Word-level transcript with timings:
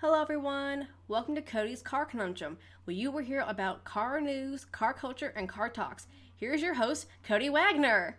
Hello, 0.00 0.22
everyone. 0.22 0.86
Welcome 1.08 1.34
to 1.34 1.42
Cody's 1.42 1.82
Car 1.82 2.06
Conundrum, 2.06 2.56
where 2.84 2.94
you 2.94 3.10
will 3.10 3.24
hear 3.24 3.44
about 3.48 3.82
car 3.82 4.20
news, 4.20 4.64
car 4.64 4.94
culture, 4.94 5.32
and 5.34 5.48
car 5.48 5.68
talks. 5.68 6.06
Here's 6.36 6.62
your 6.62 6.74
host, 6.74 7.08
Cody 7.24 7.50
Wagner. 7.50 8.16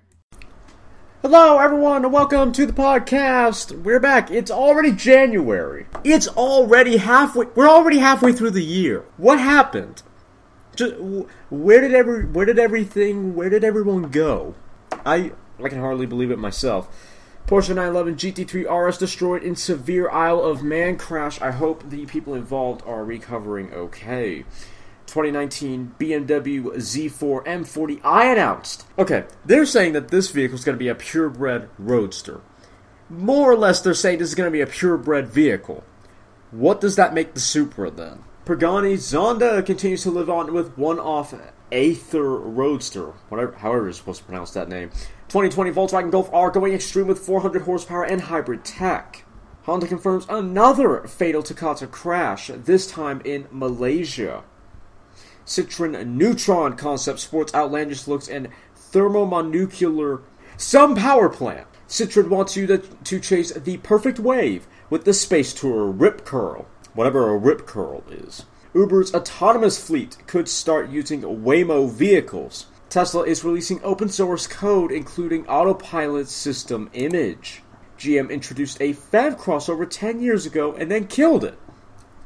Hello, 1.21 1.57
everyone, 1.57 2.03
and 2.03 2.11
welcome 2.11 2.51
to 2.51 2.65
the 2.65 2.73
podcast. 2.73 3.81
We're 3.81 4.01
back. 4.01 4.29
It's 4.29 4.51
already 4.51 4.91
January. 4.91 5.85
It's 6.03 6.27
already 6.27 6.97
halfway. 6.97 7.45
We're 7.55 7.69
already 7.69 7.99
halfway 7.99 8.33
through 8.33 8.51
the 8.51 8.61
year. 8.61 9.05
What 9.15 9.39
happened? 9.39 10.03
Just 10.75 10.95
where 11.49 11.79
did 11.79 11.95
every 11.95 12.25
where 12.25 12.45
did 12.45 12.59
everything 12.59 13.35
where 13.35 13.49
did 13.49 13.63
everyone 13.63 14.09
go? 14.09 14.53
I 15.05 15.31
I 15.63 15.69
can 15.69 15.79
hardly 15.79 16.05
believe 16.05 16.29
it 16.29 16.39
myself. 16.39 16.89
Porsche 17.49 17.69
911 17.69 18.15
GT3 18.15 18.87
RS 18.87 18.99
destroyed 18.99 19.41
in 19.41 19.55
severe 19.55 20.07
Isle 20.11 20.39
of 20.39 20.61
Man 20.61 20.99
crash. 20.99 21.41
I 21.41 21.49
hope 21.49 21.89
the 21.89 22.05
people 22.05 22.35
involved 22.35 22.83
are 22.85 23.03
recovering 23.03 23.73
okay. 23.73 24.43
2019 25.07 25.95
BMW 25.99 26.65
Z4 26.75 27.43
M40i 27.45 28.31
announced. 28.31 28.85
Okay, 28.99 29.23
they're 29.43 29.65
saying 29.65 29.93
that 29.93 30.09
this 30.09 30.29
vehicle 30.29 30.59
is 30.59 30.63
going 30.63 30.77
to 30.77 30.79
be 30.79 30.89
a 30.89 30.93
purebred 30.93 31.71
roadster. 31.79 32.41
More 33.09 33.51
or 33.51 33.57
less, 33.57 33.81
they're 33.81 33.95
saying 33.95 34.19
this 34.19 34.29
is 34.29 34.35
going 34.35 34.45
to 34.45 34.55
be 34.55 34.61
a 34.61 34.67
purebred 34.67 35.27
vehicle. 35.29 35.83
What 36.51 36.79
does 36.79 36.97
that 36.97 37.15
make 37.15 37.33
the 37.33 37.39
Supra 37.39 37.89
then? 37.89 38.25
Pagani 38.45 38.93
Zonda 38.93 39.65
continues 39.65 40.03
to 40.03 40.11
live 40.11 40.29
on 40.29 40.53
with 40.53 40.77
one-off 40.77 41.33
Aether 41.71 42.37
Roadster, 42.37 43.13
whatever, 43.29 43.53
however 43.53 43.83
you're 43.85 43.93
supposed 43.93 44.19
to 44.19 44.25
pronounce 44.25 44.51
that 44.51 44.69
name. 44.69 44.89
2020 45.29 45.71
Volkswagen 45.71 46.11
Golf 46.11 46.29
R 46.33 46.49
going 46.49 46.73
extreme 46.73 47.07
with 47.07 47.19
400 47.19 47.63
horsepower 47.63 48.03
and 48.03 48.21
hybrid 48.21 48.65
tech. 48.65 49.25
Honda 49.63 49.87
confirms 49.87 50.25
another 50.29 51.01
fatal 51.07 51.43
Takata 51.43 51.85
crash, 51.87 52.49
this 52.53 52.87
time 52.87 53.21
in 53.23 53.47
Malaysia. 53.51 54.43
Citroen 55.45 56.07
Neutron 56.07 56.75
concept 56.75 57.19
sports 57.19 57.53
outlandish 57.53 58.07
looks 58.07 58.27
and 58.27 58.49
thermomonucular 58.75 60.21
some 60.57 60.95
power 60.95 61.29
plant. 61.29 61.67
Citroen 61.87 62.29
wants 62.29 62.55
you 62.57 62.67
to, 62.67 62.77
to 62.79 63.19
chase 63.19 63.51
the 63.51 63.77
perfect 63.77 64.19
wave 64.19 64.67
with 64.89 65.05
the 65.05 65.13
Space 65.13 65.53
Tourer 65.53 65.91
Rip 65.97 66.25
Curl, 66.25 66.67
whatever 66.93 67.29
a 67.29 67.37
Rip 67.37 67.65
Curl 67.65 68.03
is. 68.09 68.45
Uber's 68.75 69.13
autonomous 69.15 69.83
fleet 69.83 70.17
could 70.27 70.47
start 70.47 70.89
using 70.89 71.23
Waymo 71.23 71.91
vehicles. 71.91 72.67
Tesla 72.87 73.23
is 73.23 73.43
releasing 73.43 73.83
open 73.83 74.09
source 74.09 74.45
code 74.45 74.91
including 74.91 75.47
autopilot 75.47 76.27
system 76.27 76.87
image. 76.93 77.63
GM 77.97 78.29
introduced 78.29 78.79
a 78.79 78.93
FEV 78.93 79.39
crossover 79.39 79.89
10 79.89 80.21
years 80.21 80.45
ago 80.45 80.73
and 80.73 80.91
then 80.91 81.07
killed 81.07 81.43
it. 81.43 81.57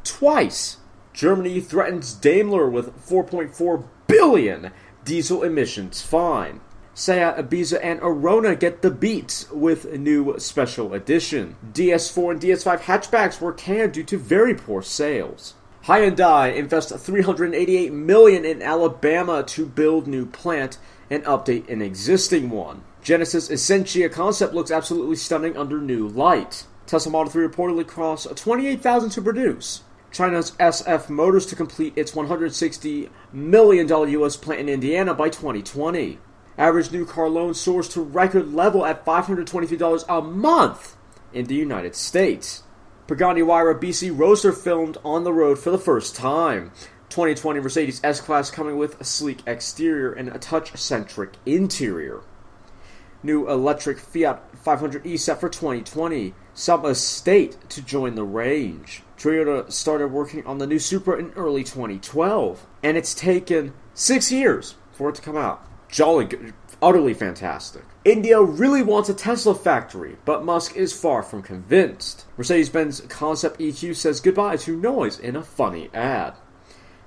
Twice. 0.03 0.77
Germany 1.13 1.61
threatens 1.61 2.13
Daimler 2.13 2.69
with 2.69 2.93
4.4 3.07 3.85
billion 4.07 4.71
diesel 5.05 5.43
emissions 5.43 6.01
fine. 6.01 6.59
Seat, 6.93 7.37
Ibiza, 7.37 7.79
and 7.81 7.99
Arona 8.03 8.55
get 8.55 8.81
the 8.81 8.91
beats 8.91 9.49
with 9.49 9.91
new 9.97 10.37
special 10.39 10.93
edition. 10.93 11.55
DS4 11.71 12.31
and 12.31 12.41
DS5 12.41 12.81
hatchbacks 12.81 13.39
were 13.39 13.53
canned 13.53 13.93
due 13.93 14.03
to 14.03 14.17
very 14.17 14.53
poor 14.53 14.81
sales. 14.81 15.55
Hyundai 15.85 16.55
invests 16.55 16.93
388 16.95 17.91
million 17.91 18.45
in 18.45 18.61
Alabama 18.61 19.43
to 19.43 19.65
build 19.65 20.07
new 20.07 20.25
plant 20.25 20.77
and 21.09 21.25
update 21.25 21.67
an 21.67 21.81
existing 21.81 22.49
one. 22.49 22.83
Genesis 23.01 23.51
Essentia 23.51 24.07
concept 24.07 24.53
looks 24.53 24.71
absolutely 24.71 25.17
stunning 25.17 25.57
under 25.57 25.81
new 25.81 26.07
light. 26.07 26.65
Tesla 26.85 27.11
Model 27.11 27.33
3 27.33 27.47
reportedly 27.49 27.85
costs 27.85 28.27
28,000 28.33 29.09
to 29.09 29.21
produce. 29.21 29.81
China's 30.09 30.51
SF 30.51 31.09
Motors 31.09 31.45
to 31.47 31.55
complete 31.55 31.91
its 31.97 32.15
160 32.15 33.09
million 33.33 33.85
dollar 33.85 34.07
US 34.07 34.37
plant 34.37 34.61
in 34.61 34.69
Indiana 34.69 35.13
by 35.13 35.27
2020. 35.27 36.17
Average 36.57 36.93
new 36.93 37.05
car 37.05 37.27
loan 37.27 37.53
soars 37.53 37.89
to 37.89 38.01
record 38.01 38.53
level 38.53 38.85
at 38.85 39.03
$523 39.05 40.05
a 40.07 40.21
month 40.21 40.95
in 41.33 41.47
the 41.47 41.55
United 41.55 41.93
States. 41.93 42.63
Pagani 43.05 43.41
Huayra 43.41 43.77
BC 43.77 44.17
Roadster 44.17 44.53
filmed 44.53 44.97
on 45.03 45.25
the 45.25 45.33
road 45.33 45.59
for 45.59 45.71
the 45.71 45.77
first 45.77 46.15
time. 46.15 46.71
2020 47.09 47.59
Mercedes 47.59 47.99
S 48.01 48.21
Class 48.21 48.49
coming 48.49 48.77
with 48.77 48.99
a 48.99 49.03
sleek 49.03 49.39
exterior 49.45 50.13
and 50.13 50.29
a 50.29 50.39
touch 50.39 50.73
centric 50.77 51.33
interior. 51.45 52.21
New 53.21 53.49
electric 53.49 53.99
Fiat 53.99 54.41
500e 54.63 55.19
set 55.19 55.41
for 55.41 55.49
2020. 55.49 56.33
Some 56.53 56.85
estate 56.85 57.57
to 57.69 57.81
join 57.81 58.15
the 58.15 58.23
range. 58.23 59.03
Toyota 59.17 59.69
started 59.69 60.07
working 60.07 60.45
on 60.45 60.59
the 60.59 60.67
new 60.67 60.79
Supra 60.79 61.17
in 61.17 61.31
early 61.31 61.65
2012, 61.65 62.65
and 62.83 62.95
it's 62.95 63.13
taken 63.13 63.73
six 63.93 64.31
years 64.31 64.75
for 64.93 65.09
it 65.09 65.15
to 65.15 65.21
come 65.21 65.35
out. 65.35 65.67
Jolly 65.89 66.23
good, 66.23 66.53
utterly 66.81 67.13
fantastic. 67.13 67.83
India 68.05 68.41
really 68.41 68.83
wants 68.83 69.07
a 69.07 69.13
Tesla 69.13 69.55
factory, 69.55 70.17
but 70.25 70.43
Musk 70.43 70.75
is 70.75 70.91
far 70.91 71.23
from 71.23 71.41
convinced. 71.41 72.25
Mercedes 72.35 72.67
Benz 72.67 72.99
Concept 73.07 73.61
EQ 73.61 73.95
says 73.95 74.19
goodbye 74.19 74.57
to 74.57 74.75
noise 74.75 75.17
in 75.17 75.37
a 75.37 75.43
funny 75.43 75.89
ad. 75.93 76.33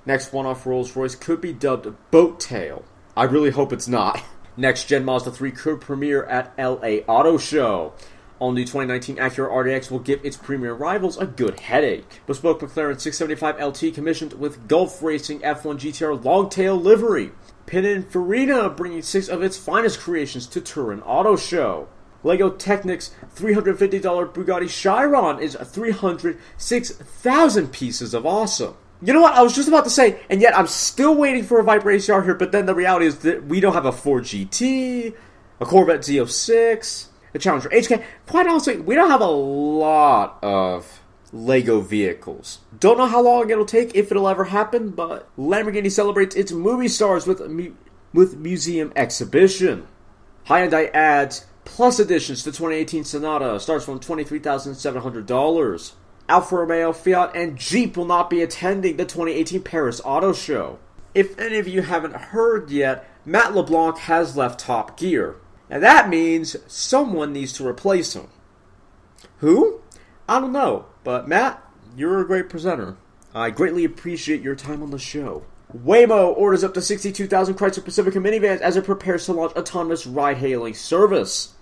Next 0.07 0.33
one 0.33 0.47
off 0.47 0.65
Rolls 0.65 0.95
Royce 0.95 1.13
could 1.13 1.39
be 1.39 1.53
dubbed 1.53 1.93
Boat 2.09 2.39
Tail. 2.39 2.83
I 3.15 3.25
really 3.25 3.51
hope 3.51 3.71
it's 3.71 3.87
not. 3.87 4.23
Next 4.57 4.85
gen 4.85 5.05
Mazda 5.05 5.29
3 5.29 5.51
could 5.51 5.81
premiere 5.81 6.23
at 6.23 6.57
LA 6.57 7.03
Auto 7.07 7.37
Show. 7.37 7.93
All 8.39 8.51
new 8.51 8.65
2019 8.65 9.17
Acura 9.17 9.51
RDX 9.51 9.91
will 9.91 9.99
give 9.99 10.25
its 10.25 10.37
premier 10.37 10.73
rivals 10.73 11.17
a 11.17 11.27
good 11.27 11.59
headache. 11.59 12.21
Bespoke 12.25 12.61
McLaren 12.61 12.99
675 12.99 13.61
LT 13.61 13.93
commissioned 13.93 14.33
with 14.33 14.67
Gulf 14.67 15.03
Racing 15.03 15.41
F1 15.41 15.77
GTR 15.77 16.23
Longtail 16.23 16.75
livery. 16.75 17.33
Pininfarina 17.67 18.75
bringing 18.75 19.03
six 19.03 19.27
of 19.27 19.43
its 19.43 19.57
finest 19.57 19.99
creations 19.99 20.47
to 20.47 20.61
Turin 20.61 21.01
Auto 21.01 21.35
Show. 21.35 21.89
Lego 22.23 22.49
Technic's 22.49 23.11
$350 23.35 24.33
Bugatti 24.33 24.69
Chiron 24.69 25.39
is 25.39 25.55
306,000 25.55 27.71
pieces 27.71 28.13
of 28.13 28.25
awesome. 28.25 28.75
You 29.01 29.13
know 29.13 29.21
what? 29.21 29.35
I 29.35 29.43
was 29.43 29.53
just 29.53 29.67
about 29.67 29.83
to 29.83 29.91
say, 29.91 30.21
and 30.29 30.41
yet 30.41 30.57
I'm 30.57 30.65
still 30.65 31.13
waiting 31.13 31.43
for 31.43 31.59
a 31.59 31.63
Viper 31.63 31.89
ACR 31.89 32.23
here, 32.23 32.33
but 32.33 32.51
then 32.51 32.65
the 32.65 32.73
reality 32.73 33.05
is 33.05 33.19
that 33.19 33.45
we 33.45 33.59
don't 33.59 33.73
have 33.73 33.85
a 33.85 33.91
Ford 33.91 34.23
GT, 34.23 35.13
a 35.59 35.65
Corvette 35.65 35.99
Z06, 35.99 37.09
a 37.33 37.39
Challenger 37.39 37.69
HK. 37.69 38.03
Quite 38.25 38.47
honestly, 38.47 38.77
we 38.77 38.95
don't 38.95 39.11
have 39.11 39.21
a 39.21 39.27
lot 39.27 40.39
of 40.41 40.96
Lego 41.33 41.81
vehicles. 41.81 42.59
Don't 42.77 42.97
know 42.97 43.07
how 43.07 43.21
long 43.21 43.49
it'll 43.49 43.65
take, 43.65 43.95
if 43.95 44.11
it'll 44.11 44.27
ever 44.27 44.45
happen, 44.45 44.89
but 44.89 45.27
Lamborghini 45.37 45.91
celebrates 45.91 46.35
its 46.35 46.51
movie 46.51 46.87
stars 46.87 47.27
with 47.27 47.41
mu- 47.47 47.75
with 48.13 48.37
museum 48.37 48.93
exhibition. 48.95 49.87
Hyundai 50.47 50.89
adds 50.93 51.45
plus 51.65 51.99
additions 51.99 52.43
to 52.43 52.51
2018 52.51 53.03
Sonata 53.03 53.59
starts 53.59 53.83
from 53.83 53.99
$23,700. 53.99 55.91
Alfa 56.29 56.55
Romeo, 56.55 56.93
Fiat, 56.93 57.35
and 57.35 57.57
Jeep 57.57 57.97
will 57.97 58.05
not 58.05 58.29
be 58.29 58.41
attending 58.41 58.97
the 58.97 59.05
2018 59.05 59.61
Paris 59.63 60.01
Auto 60.03 60.33
Show. 60.33 60.79
If 61.13 61.37
any 61.39 61.57
of 61.57 61.67
you 61.67 61.81
haven't 61.81 62.15
heard 62.15 62.69
yet, 62.69 63.09
Matt 63.25 63.53
LeBlanc 63.53 63.97
has 63.99 64.37
left 64.37 64.59
Top 64.59 64.97
Gear. 64.97 65.35
And 65.69 65.83
that 65.83 66.09
means 66.09 66.55
someone 66.67 67.33
needs 67.33 67.53
to 67.53 67.67
replace 67.67 68.13
him. 68.13 68.27
Who? 69.39 69.81
I 70.29 70.39
don't 70.39 70.51
know, 70.51 70.85
but 71.07 71.25
Matt, 71.25 71.63
you're 71.95 72.19
a 72.19 72.27
great 72.27 72.49
presenter. 72.49 72.97
I 73.33 73.49
greatly 73.49 73.85
appreciate 73.85 74.41
your 74.41 74.55
time 74.55 74.83
on 74.83 74.91
the 74.91 74.99
show. 74.99 75.45
Waymo 75.73 76.35
orders 76.35 76.65
up 76.65 76.73
to 76.73 76.81
62,000 76.81 77.55
Chrysler 77.55 77.85
Pacifica 77.85 78.19
minivans 78.19 78.59
as 78.59 78.75
it 78.75 78.83
prepares 78.83 79.25
to 79.25 79.31
launch 79.31 79.55
autonomous 79.55 80.05
ride-hailing 80.05 80.73
service. 80.73 81.53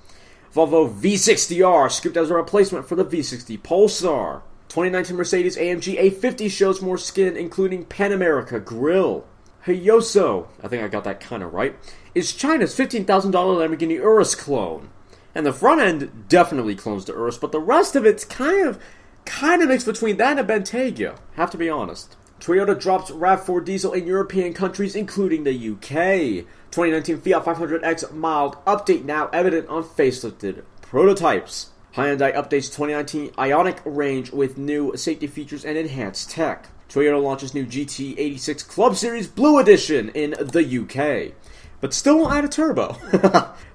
Volvo 0.51 0.91
V60R 0.91 1.91
scooped 1.91 2.17
as 2.17 2.31
a 2.31 2.33
replacement 2.33 2.87
for 2.87 2.95
the 2.95 3.05
V60 3.05 3.61
Polestar. 3.61 4.41
2019 4.69 5.15
Mercedes 5.15 5.57
AMG 5.57 5.95
A50 5.95 6.49
shows 6.49 6.81
more 6.81 6.97
skin, 6.97 7.37
including 7.37 7.85
Pan 7.85 8.11
America 8.11 8.59
grille. 8.59 9.27
Hayoso, 9.67 10.47
I 10.63 10.67
think 10.69 10.81
I 10.81 10.87
got 10.87 11.03
that 11.03 11.19
kind 11.19 11.43
of 11.43 11.53
right, 11.53 11.77
is 12.15 12.33
China's 12.33 12.75
$15,000 12.75 13.05
Lamborghini 13.05 13.97
Urus 13.97 14.33
clone. 14.33 14.89
And 15.35 15.45
the 15.45 15.53
front 15.53 15.81
end 15.81 16.29
definitely 16.29 16.73
clones 16.73 17.05
the 17.05 17.13
Urus, 17.13 17.37
but 17.37 17.51
the 17.51 17.59
rest 17.59 17.95
of 17.95 18.07
it's 18.07 18.25
kind 18.25 18.67
of 18.67 18.79
kind 19.25 19.61
of 19.61 19.69
mixed 19.69 19.85
between 19.85 20.17
that 20.17 20.37
and 20.37 20.39
a 20.39 20.43
Bentayga, 20.43 21.17
have 21.33 21.51
to 21.51 21.57
be 21.57 21.69
honest. 21.69 22.15
Toyota 22.39 22.79
drops 22.79 23.11
RAV4 23.11 23.63
diesel 23.63 23.93
in 23.93 24.05
European 24.05 24.53
countries, 24.53 24.95
including 24.95 25.43
the 25.43 25.53
UK. 25.53 26.45
2019 26.71 27.21
Fiat 27.21 27.45
500X 27.45 28.11
mild 28.13 28.57
update 28.65 29.05
now 29.05 29.29
evident 29.31 29.67
on 29.69 29.83
facelifted 29.83 30.63
prototypes. 30.81 31.71
Hyundai 31.95 32.35
updates 32.35 32.71
2019 32.73 33.31
Ioniq 33.31 33.79
range 33.85 34.31
with 34.31 34.57
new 34.57 34.95
safety 34.97 35.27
features 35.27 35.63
and 35.63 35.77
enhanced 35.77 36.29
tech. 36.29 36.67
Toyota 36.89 37.21
launches 37.21 37.53
new 37.53 37.65
GT86 37.65 38.67
Club 38.67 38.95
Series 38.95 39.27
Blue 39.27 39.57
Edition 39.57 40.09
in 40.09 40.31
the 40.31 40.63
UK, 40.63 41.33
but 41.79 41.93
still 41.93 42.19
won't 42.19 42.33
add 42.33 42.45
a 42.45 42.49
turbo. 42.49 42.93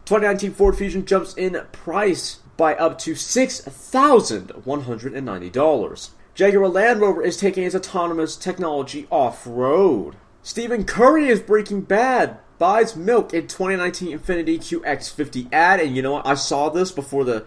2019 0.04 0.52
Ford 0.52 0.76
Fusion 0.76 1.06
jumps 1.06 1.34
in 1.34 1.60
price 1.72 2.40
by 2.60 2.74
up 2.74 2.98
to 2.98 3.14
$6,190. 3.14 6.10
Jaguar 6.34 6.68
Land 6.68 7.00
Rover 7.00 7.22
is 7.22 7.38
taking 7.38 7.64
its 7.64 7.74
autonomous 7.74 8.36
technology 8.36 9.06
off 9.10 9.46
road. 9.46 10.16
Stephen 10.42 10.84
Curry 10.84 11.28
is 11.28 11.40
Breaking 11.40 11.80
Bad, 11.80 12.36
buys 12.58 12.94
milk 12.94 13.32
in 13.32 13.46
2019 13.46 14.18
Infiniti 14.18 14.58
QX50 14.58 15.50
ad, 15.50 15.80
and 15.80 15.96
you 15.96 16.02
know 16.02 16.12
what? 16.12 16.26
I 16.26 16.34
saw 16.34 16.68
this 16.68 16.92
before 16.92 17.24
the 17.24 17.46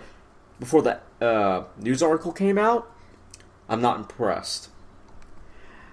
before 0.60 0.82
the 0.82 1.00
uh, 1.22 1.66
news 1.78 2.02
article 2.02 2.32
came 2.32 2.58
out. 2.58 2.92
I'm 3.70 3.82
not 3.82 3.98
impressed. 3.98 4.70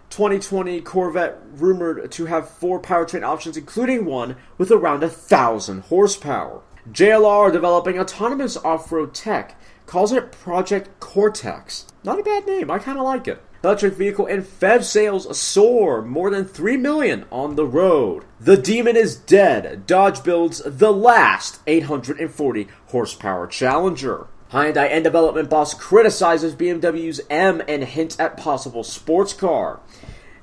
2020 0.09 0.81
Corvette 0.81 1.39
rumored 1.53 2.11
to 2.11 2.25
have 2.25 2.49
four 2.49 2.81
powertrain 2.81 3.23
options, 3.23 3.59
including 3.59 4.07
one 4.07 4.37
with 4.57 4.71
around 4.71 5.03
a 5.03 5.11
thousand 5.11 5.83
horsepower. 5.83 6.63
JLR 6.91 7.53
developing 7.53 7.99
autonomous 7.99 8.57
off-road 8.57 9.13
tech 9.15 9.61
calls 9.87 10.13
it 10.13 10.33
Project 10.33 11.01
Cortex. 11.01 11.87
Not 12.05 12.21
a 12.21 12.23
bad 12.23 12.47
name. 12.47 12.71
I 12.71 12.79
kind 12.79 12.99
of 12.99 13.05
like 13.05 13.29
it. 13.29 13.43
Electric 13.63 13.95
vehicle 13.95 14.25
and 14.27 14.43
FEV 14.43 14.85
sales 14.85 15.39
soar 15.39 16.01
more 16.01 16.31
than 16.31 16.47
3 16.47 16.79
million 16.79 17.27
on 17.31 17.57
the 17.57 17.67
road. 17.67 18.25
The 18.41 18.57
Demon 18.57 18.97
is 18.97 19.17
dead. 19.17 19.87
Dodge 19.87 20.23
builds 20.23 20.63
the 20.65 20.93
last 20.93 21.61
840 21.67 22.69
horsepower 22.87 23.47
Challenger. 23.47 24.29
Hyundai 24.51 24.89
and 24.91 25.05
development 25.05 25.51
boss 25.51 25.75
criticizes 25.75 26.55
BMW's 26.55 27.21
M 27.29 27.63
and 27.69 27.85
hints 27.85 28.19
at 28.19 28.39
possible 28.39 28.83
sports 28.83 29.35
car. 29.35 29.81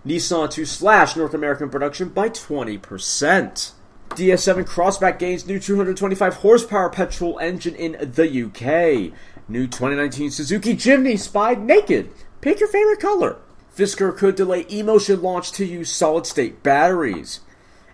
Nissan 0.06 0.51
to 0.51 0.66
slash 0.66 1.16
North 1.16 1.33
American 1.33 1.69
production 1.69 2.10
by 2.10 2.30
20%. 2.30 3.72
DS7 4.18 4.66
Crossback 4.66 5.19
gains 5.19 5.46
new 5.46 5.60
225 5.60 6.38
horsepower 6.38 6.90
petrol 6.90 7.38
engine 7.38 7.75
in 7.75 8.12
the 8.14 8.25
UK. 8.25 9.14
New 9.48 9.68
2019 9.68 10.31
Suzuki 10.31 10.75
Jimny 10.75 11.19
spied 11.19 11.62
naked 11.62 12.10
Pick 12.42 12.60
your 12.60 12.69
favorite 12.69 13.00
color. 13.00 13.38
Fisker 13.75 14.16
could 14.16 14.34
delay 14.34 14.64
eMotion 14.66 15.22
launch 15.22 15.52
to 15.52 15.66
use 15.66 15.92
solid 15.92 16.25
state 16.25 16.64
batteries. 16.64 17.42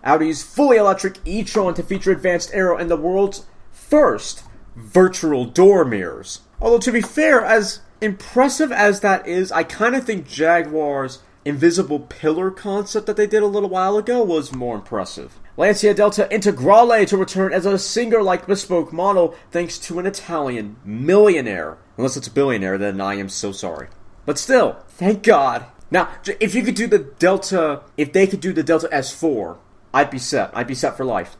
Audi's 0.02 0.42
fully 0.42 0.78
electric 0.78 1.18
e 1.26 1.44
tron 1.44 1.74
to 1.74 1.82
feature 1.82 2.12
advanced 2.12 2.50
aero 2.54 2.78
and 2.78 2.90
the 2.90 2.96
world's 2.96 3.44
first 3.70 4.44
virtual 4.74 5.44
door 5.44 5.84
mirrors. 5.84 6.40
Although, 6.58 6.78
to 6.78 6.92
be 6.92 7.02
fair, 7.02 7.44
as 7.44 7.80
impressive 8.00 8.72
as 8.72 9.00
that 9.00 9.26
is, 9.26 9.52
I 9.52 9.62
kind 9.62 9.94
of 9.94 10.04
think 10.04 10.26
Jaguar's 10.26 11.18
invisible 11.44 12.00
pillar 12.00 12.50
concept 12.50 13.06
that 13.06 13.16
they 13.16 13.26
did 13.26 13.42
a 13.42 13.46
little 13.46 13.68
while 13.68 13.96
ago 13.96 14.22
was 14.22 14.52
more 14.52 14.76
impressive. 14.76 15.38
Lancia 15.56 15.94
Delta 15.94 16.26
Integrale 16.30 17.06
to 17.06 17.16
return 17.16 17.52
as 17.52 17.66
a 17.66 17.78
Singer 17.78 18.22
like 18.22 18.46
bespoke 18.46 18.92
model 18.92 19.34
thanks 19.50 19.78
to 19.80 19.98
an 19.98 20.06
Italian 20.06 20.76
millionaire. 20.84 21.78
Unless 21.96 22.16
it's 22.16 22.26
a 22.26 22.32
billionaire, 22.32 22.78
then 22.78 23.00
I 23.00 23.14
am 23.14 23.28
so 23.28 23.52
sorry. 23.52 23.88
But 24.26 24.38
still, 24.38 24.78
thank 24.88 25.22
God. 25.22 25.66
Now, 25.90 26.08
if 26.40 26.54
you 26.54 26.62
could 26.62 26.74
do 26.74 26.86
the 26.86 26.98
Delta, 26.98 27.82
if 27.96 28.12
they 28.12 28.26
could 28.26 28.40
do 28.40 28.52
the 28.52 28.62
Delta 28.62 28.88
S4, 28.92 29.58
I'd 29.92 30.10
be 30.10 30.18
set. 30.18 30.50
I'd 30.56 30.66
be 30.66 30.74
set 30.74 30.96
for 30.96 31.04
life. 31.04 31.36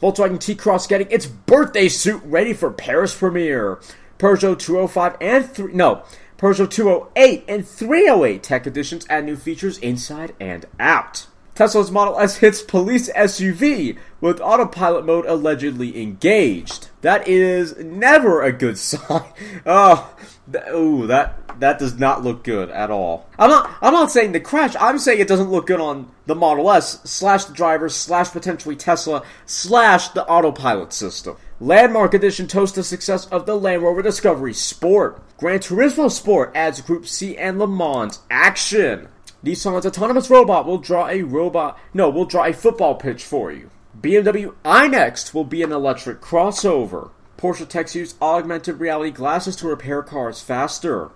Volkswagen 0.00 0.38
T-Cross 0.38 0.86
getting 0.86 1.10
its 1.10 1.26
birthday 1.26 1.88
suit 1.88 2.22
ready 2.24 2.52
for 2.52 2.70
Paris 2.70 3.14
premiere. 3.16 3.80
Peugeot 4.18 4.58
205 4.58 5.16
and 5.20 5.50
3, 5.50 5.72
no, 5.72 6.04
Peugeot 6.38 6.70
208 6.70 7.44
and 7.48 7.66
308 7.66 8.42
tech 8.42 8.66
editions 8.66 9.06
add 9.08 9.24
new 9.24 9.36
features 9.36 9.78
inside 9.78 10.34
and 10.38 10.66
out. 10.78 11.26
Tesla's 11.54 11.90
Model 11.90 12.18
S 12.20 12.36
hits 12.36 12.60
police 12.60 13.10
SUV 13.12 13.96
with 14.20 14.42
autopilot 14.42 15.06
mode 15.06 15.24
allegedly 15.24 16.02
engaged. 16.02 16.90
That 17.00 17.26
is 17.26 17.78
never 17.78 18.42
a 18.42 18.52
good 18.52 18.76
sign. 18.78 19.24
Oh, 19.64 20.14
th- 20.52 20.64
ooh, 20.74 21.06
that 21.06 21.40
that 21.60 21.78
does 21.78 21.98
not 21.98 22.22
look 22.22 22.44
good 22.44 22.68
at 22.68 22.90
all. 22.90 23.26
I'm 23.38 23.48
not 23.48 23.70
I'm 23.80 23.94
not 23.94 24.10
saying 24.10 24.32
the 24.32 24.40
crash. 24.40 24.76
I'm 24.78 24.98
saying 24.98 25.20
it 25.20 25.28
doesn't 25.28 25.50
look 25.50 25.66
good 25.66 25.80
on 25.80 26.10
the 26.26 26.34
Model 26.34 26.70
S 26.70 27.00
slash 27.04 27.46
the 27.46 27.54
driver 27.54 27.88
slash 27.88 28.30
potentially 28.30 28.76
Tesla 28.76 29.22
slash 29.46 30.08
the 30.08 30.26
autopilot 30.26 30.92
system. 30.92 31.38
Landmark 31.58 32.12
Edition 32.12 32.48
toasts 32.48 32.76
the 32.76 32.84
success 32.84 33.24
of 33.28 33.46
the 33.46 33.56
Land 33.56 33.82
Rover 33.82 34.02
Discovery 34.02 34.52
Sport. 34.52 35.22
Gran 35.38 35.60
Turismo 35.60 36.10
Sport 36.10 36.52
adds 36.54 36.82
Group 36.82 37.06
C 37.06 37.34
and 37.34 37.58
Le 37.58 37.66
Mans 37.66 38.18
action. 38.30 39.08
Nissan's 39.42 39.86
autonomous 39.86 40.28
robot 40.28 40.66
will 40.66 40.76
draw 40.76 41.08
a 41.08 41.22
robot 41.22 41.78
no, 41.94 42.10
will 42.10 42.26
draw 42.26 42.44
a 42.44 42.52
football 42.52 42.94
pitch 42.96 43.24
for 43.24 43.50
you. 43.50 43.70
BMW 43.98 44.54
iNext 44.66 45.32
will 45.32 45.44
be 45.44 45.62
an 45.62 45.72
electric 45.72 46.20
crossover. 46.20 47.08
Porsche 47.38 47.66
Techs 47.66 47.94
use 47.94 48.16
augmented 48.20 48.78
reality 48.78 49.10
glasses 49.10 49.56
to 49.56 49.66
repair 49.66 50.02
cars 50.02 50.42
faster. 50.42 51.10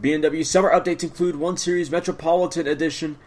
BMW 0.00 0.46
summer 0.46 0.70
updates 0.70 1.02
include 1.02 1.34
1 1.34 1.56
Series 1.56 1.90
Metropolitan 1.90 2.68
Edition 2.68 3.18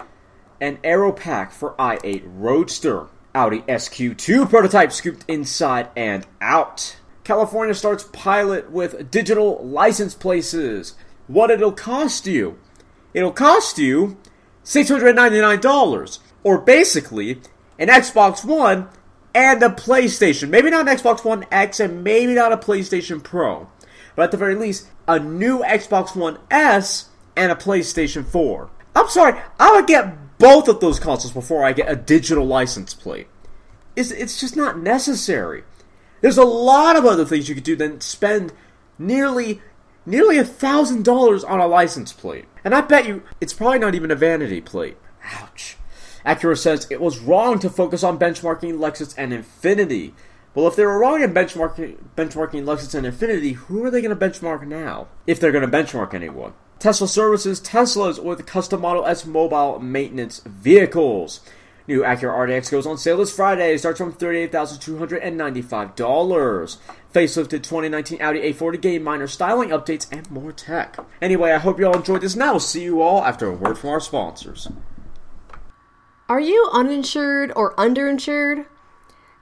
and 0.61 0.77
Aero 0.85 1.11
Pack 1.11 1.51
for 1.51 1.73
i8 1.73 2.23
Roadster. 2.25 3.07
Audi 3.35 3.61
SQ2 3.61 4.49
prototype 4.49 4.91
scooped 4.91 5.25
inside 5.27 5.89
and 5.95 6.25
out. 6.41 6.95
California 7.23 7.75
starts 7.75 8.05
pilot 8.13 8.71
with 8.71 9.11
digital 9.11 9.63
license 9.63 10.15
places. 10.15 10.95
What 11.27 11.51
it'll 11.51 11.71
cost 11.71 12.25
you? 12.25 12.57
It'll 13.13 13.31
cost 13.31 13.77
you 13.77 14.17
$699, 14.63 16.19
or 16.43 16.57
basically 16.59 17.41
an 17.77 17.89
Xbox 17.89 18.45
One 18.45 18.87
and 19.33 19.61
a 19.61 19.69
PlayStation. 19.69 20.49
Maybe 20.49 20.69
not 20.69 20.87
an 20.87 20.95
Xbox 20.95 21.25
One 21.25 21.45
X 21.51 21.79
and 21.79 22.03
maybe 22.03 22.33
not 22.33 22.53
a 22.53 22.57
PlayStation 22.57 23.21
Pro. 23.21 23.69
But 24.15 24.23
at 24.23 24.31
the 24.31 24.37
very 24.37 24.55
least, 24.55 24.87
a 25.07 25.19
new 25.19 25.59
Xbox 25.59 26.15
One 26.15 26.39
S 26.49 27.09
and 27.35 27.51
a 27.51 27.55
PlayStation 27.55 28.25
4. 28.25 28.69
I'm 28.95 29.09
sorry, 29.09 29.39
I 29.59 29.73
would 29.73 29.87
get 29.87 30.24
both 30.37 30.67
of 30.67 30.79
those 30.79 30.99
consoles 30.99 31.33
before 31.33 31.63
I 31.63 31.73
get 31.73 31.91
a 31.91 31.95
digital 31.95 32.45
license 32.45 32.93
plate. 32.93 33.27
It's, 33.95 34.11
it's 34.11 34.39
just 34.39 34.55
not 34.55 34.79
necessary. 34.79 35.63
There's 36.21 36.37
a 36.37 36.43
lot 36.43 36.95
of 36.95 37.05
other 37.05 37.25
things 37.25 37.47
you 37.47 37.55
could 37.55 37.63
do 37.63 37.75
than 37.75 38.01
spend 38.01 38.51
nearly 38.97 39.61
nearly 40.05 40.37
a 40.37 40.43
thousand 40.43 41.03
dollars 41.03 41.43
on 41.43 41.59
a 41.59 41.67
license 41.67 42.13
plate. 42.13 42.45
And 42.63 42.75
I 42.75 42.81
bet 42.81 43.07
you 43.07 43.23
it's 43.41 43.53
probably 43.53 43.79
not 43.79 43.95
even 43.95 44.11
a 44.11 44.15
vanity 44.15 44.61
plate. 44.61 44.97
Ouch. 45.23 45.77
Acura 46.25 46.57
says 46.57 46.87
it 46.89 47.01
was 47.01 47.19
wrong 47.19 47.59
to 47.59 47.69
focus 47.69 48.03
on 48.03 48.19
benchmarking 48.19 48.77
Lexus 48.79 49.13
and 49.17 49.31
Infiniti. 49.31 50.13
Well, 50.53 50.67
if 50.67 50.75
they 50.75 50.85
were 50.85 50.97
wrong 50.97 51.21
in 51.21 51.33
benchmarking, 51.33 51.97
benchmarking 52.15 52.63
Lexus 52.63 52.95
and 52.95 53.05
Infiniti, 53.05 53.53
who 53.55 53.83
are 53.83 53.91
they 53.91 54.01
going 54.01 54.17
to 54.17 54.29
benchmark 54.29 54.65
now? 54.65 55.07
If 55.27 55.39
they're 55.39 55.51
going 55.51 55.69
to 55.69 55.77
benchmark 55.77 56.13
anyone. 56.13 56.53
Tesla 56.85 57.07
services 57.07 57.59
Teslas 57.59 58.23
with 58.23 58.45
custom 58.45 58.81
Model 58.81 59.07
S 59.07 59.25
mobile 59.25 59.79
maintenance 59.79 60.41
vehicles. 60.41 61.39
New 61.87 62.01
Acura 62.01 62.47
RDX 62.47 62.69
goes 62.69 62.85
on 62.85 62.99
sale 62.99 63.17
this 63.17 63.35
Friday. 63.35 63.75
Starts 63.75 63.97
from 63.97 64.13
$38,295. 64.13 66.77
Facelifted 67.11 67.63
2019 67.63 68.21
Audi 68.21 68.53
A4 68.53 68.79
game 68.79 69.01
minor 69.01 69.25
styling 69.25 69.69
updates 69.69 70.05
and 70.11 70.29
more 70.29 70.51
tech. 70.51 70.97
Anyway, 71.23 71.51
I 71.51 71.57
hope 71.57 71.79
you 71.79 71.87
all 71.87 71.97
enjoyed 71.97 72.21
this. 72.21 72.35
Now 72.35 72.59
see 72.59 72.83
you 72.83 73.01
all 73.01 73.23
after 73.23 73.47
a 73.47 73.53
word 73.53 73.79
from 73.79 73.89
our 73.89 73.99
sponsors. 73.99 74.67
Are 76.29 76.39
you 76.39 76.69
uninsured 76.71 77.51
or 77.55 77.73
underinsured? 77.77 78.67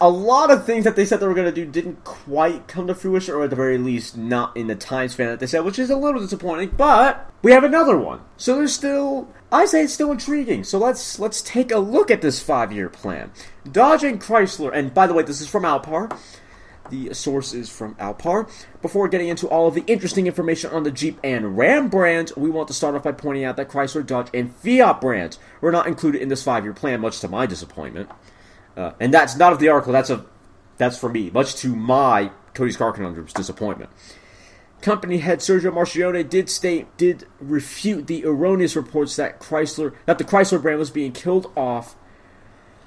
a 0.01 0.09
lot 0.09 0.51
of 0.51 0.65
things 0.65 0.85
that 0.85 0.95
they 0.97 1.05
said 1.05 1.19
they 1.21 1.27
were 1.27 1.35
going 1.35 1.53
to 1.53 1.53
do 1.53 1.67
didn't 1.67 2.05
quite 2.05 2.69
come 2.69 2.87
to 2.87 2.95
fruition, 2.95 3.35
or 3.35 3.45
at 3.45 3.51
the 3.51 3.57
very 3.57 3.77
least, 3.77 4.17
not 4.17 4.57
in 4.57 4.69
the 4.69 4.77
time 4.77 5.09
span 5.09 5.27
that 5.29 5.41
they 5.41 5.47
said, 5.47 5.65
which 5.65 5.79
is 5.79 5.91
a 5.91 5.97
little 5.97 6.21
disappointing. 6.21 6.71
But 6.77 7.31
we 7.43 7.53
have 7.53 7.65
another 7.65 7.99
one, 7.99 8.21
so 8.37 8.57
there's 8.57 8.73
still. 8.73 9.29
I 9.53 9.67
say 9.67 9.83
it's 9.83 9.93
still 9.93 10.13
intriguing. 10.13 10.65
So 10.65 10.79
let's 10.79 11.19
let's 11.19 11.43
take 11.43 11.71
a 11.71 11.79
look 11.79 12.11
at 12.11 12.23
this 12.23 12.41
five-year 12.43 12.89
plan. 12.89 13.31
Dodge 13.71 14.05
and 14.05 14.21
Chrysler, 14.21 14.73
and 14.73 14.95
by 14.95 15.07
the 15.07 15.15
way, 15.15 15.23
this 15.23 15.41
is 15.41 15.49
from 15.49 15.65
Allpar. 15.65 16.17
The 16.91 17.15
source 17.15 17.55
is 17.55 17.71
from 17.71 17.95
Allpar. 17.97 18.51
Before 18.83 19.09
getting 19.09 19.29
into 19.29 19.49
all 19.49 19.69
of 19.69 19.75
the 19.75 19.85
interesting 19.87 20.27
information 20.27 20.71
on 20.71 20.83
the 20.83 20.91
Jeep 20.91 21.19
and 21.25 21.57
Ram 21.57 21.89
brands, 21.89 22.37
we 22.37 22.51
want 22.51 22.69
to 22.69 22.75
start 22.75 22.95
off 22.95 23.05
by 23.05 23.13
pointing 23.13 23.45
out 23.45 23.57
that 23.57 23.69
Chrysler, 23.69 24.07
Dodge, 24.07 24.29
and 24.35 24.55
Fiat 24.57 25.01
brands 25.01 25.39
were 25.61 25.73
not 25.73 25.87
included 25.87 26.21
in 26.21 26.29
this 26.29 26.43
five-year 26.43 26.75
plan, 26.75 27.01
much 27.01 27.21
to 27.21 27.29
my 27.29 27.47
disappointment. 27.47 28.11
Uh, 28.77 28.93
and 29.01 29.15
that's 29.15 29.37
not 29.37 29.53
of 29.53 29.59
the 29.59 29.69
article. 29.69 29.93
That's 29.93 30.11
a 30.11 30.27
that's 30.77 30.99
for 30.99 31.09
me, 31.09 31.31
much 31.31 31.55
to 31.57 31.75
my 31.75 32.31
Cody's 32.53 32.77
Car 32.77 32.93
Conundrum's 32.93 33.33
disappointment. 33.33 33.91
Company 34.81 35.19
head 35.19 35.39
Sergio 35.39 35.73
Marchionne 35.73 36.29
did 36.29 36.51
state 36.51 36.95
did 36.97 37.27
refute 37.41 38.07
the 38.07 38.27
erroneous 38.27 38.77
reports 38.77 39.17
that 39.17 39.41
Chrysler 39.41 39.95
that 40.05 40.19
the 40.19 40.25
Chrysler 40.25 40.61
brand 40.61 40.79
was 40.79 40.91
being 40.91 41.13
killed 41.13 41.51
off 41.57 41.97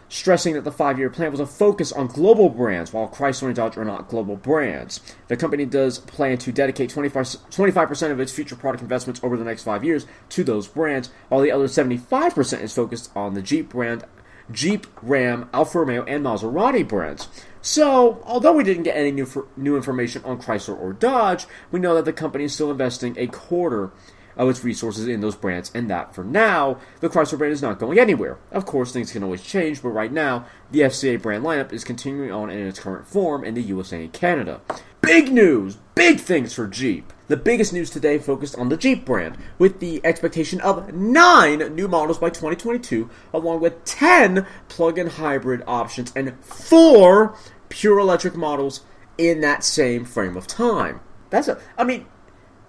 stressing 0.09 0.53
that 0.53 0.63
the 0.63 0.71
five 0.71 0.97
year 0.97 1.09
plan 1.09 1.31
was 1.31 1.39
a 1.39 1.45
focus 1.45 1.91
on 1.91 2.07
global 2.07 2.49
brands, 2.49 2.93
while 2.93 3.07
Chrysler 3.07 3.47
and 3.47 3.55
Dodge 3.55 3.77
are 3.77 3.85
not 3.85 4.07
global 4.07 4.35
brands. 4.35 5.01
The 5.27 5.37
company 5.37 5.65
does 5.65 5.99
plan 5.99 6.37
to 6.39 6.51
dedicate 6.51 6.89
25, 6.89 7.87
percent 7.87 8.13
of 8.13 8.19
its 8.19 8.31
future 8.31 8.55
product 8.55 8.81
investments 8.81 9.21
over 9.23 9.37
the 9.37 9.43
next 9.43 9.63
five 9.63 9.83
years 9.83 10.05
to 10.29 10.43
those 10.43 10.67
brands, 10.67 11.09
while 11.29 11.41
the 11.41 11.51
other 11.51 11.67
75% 11.67 12.61
is 12.61 12.73
focused 12.73 13.11
on 13.15 13.33
the 13.33 13.41
Jeep 13.41 13.69
brand, 13.69 14.05
Jeep, 14.51 14.87
Ram, 15.01 15.49
Alfa 15.53 15.79
Romeo, 15.79 16.03
and 16.05 16.23
Maserati 16.25 16.87
brands. 16.87 17.27
So, 17.61 18.21
although 18.23 18.53
we 18.53 18.63
didn't 18.63 18.83
get 18.83 18.95
any 18.95 19.11
new, 19.11 19.47
new 19.57 19.75
information 19.75 20.23
on 20.23 20.41
Chrysler 20.41 20.79
or 20.79 20.93
Dodge, 20.93 21.45
we 21.69 21.81
know 21.81 21.95
that 21.95 22.05
the 22.05 22.13
company 22.13 22.45
is 22.45 22.53
still 22.53 22.71
investing 22.71 23.17
a 23.17 23.27
quarter 23.27 23.91
of 24.37 24.49
its 24.49 24.63
resources 24.63 25.07
in 25.07 25.21
those 25.21 25.35
brands, 25.35 25.71
and 25.73 25.89
that 25.89 26.13
for 26.13 26.23
now, 26.23 26.77
the 26.99 27.09
Chrysler 27.09 27.37
brand 27.37 27.53
is 27.53 27.61
not 27.61 27.79
going 27.79 27.99
anywhere. 27.99 28.37
Of 28.51 28.65
course, 28.65 28.91
things 28.91 29.11
can 29.11 29.23
always 29.23 29.41
change, 29.41 29.81
but 29.81 29.89
right 29.89 30.11
now, 30.11 30.45
the 30.71 30.81
FCA 30.81 31.21
brand 31.21 31.43
lineup 31.43 31.73
is 31.73 31.83
continuing 31.83 32.31
on 32.31 32.49
in 32.49 32.67
its 32.67 32.79
current 32.79 33.07
form 33.07 33.43
in 33.43 33.55
the 33.55 33.61
USA 33.63 34.03
and 34.03 34.13
Canada. 34.13 34.61
Big 35.01 35.31
news! 35.31 35.77
Big 35.95 36.19
things 36.19 36.53
for 36.53 36.67
Jeep! 36.67 37.13
The 37.27 37.37
biggest 37.37 37.73
news 37.73 37.89
today 37.89 38.19
focused 38.19 38.57
on 38.57 38.69
the 38.69 38.77
Jeep 38.77 39.03
brand, 39.03 39.37
with 39.57 39.79
the 39.79 39.99
expectation 40.05 40.61
of 40.61 40.93
nine 40.93 41.75
new 41.75 41.87
models 41.87 42.19
by 42.19 42.29
2022, 42.29 43.09
along 43.33 43.59
with 43.59 43.83
10 43.85 44.45
plug 44.69 44.97
in 44.97 45.07
hybrid 45.07 45.63
options 45.67 46.13
and 46.15 46.37
four 46.43 47.35
pure 47.69 47.99
electric 47.99 48.35
models 48.35 48.81
in 49.17 49.41
that 49.41 49.63
same 49.63 50.05
frame 50.05 50.37
of 50.37 50.47
time. 50.47 50.99
That's 51.29 51.47
a, 51.47 51.59
I 51.77 51.83
mean, 51.83 52.05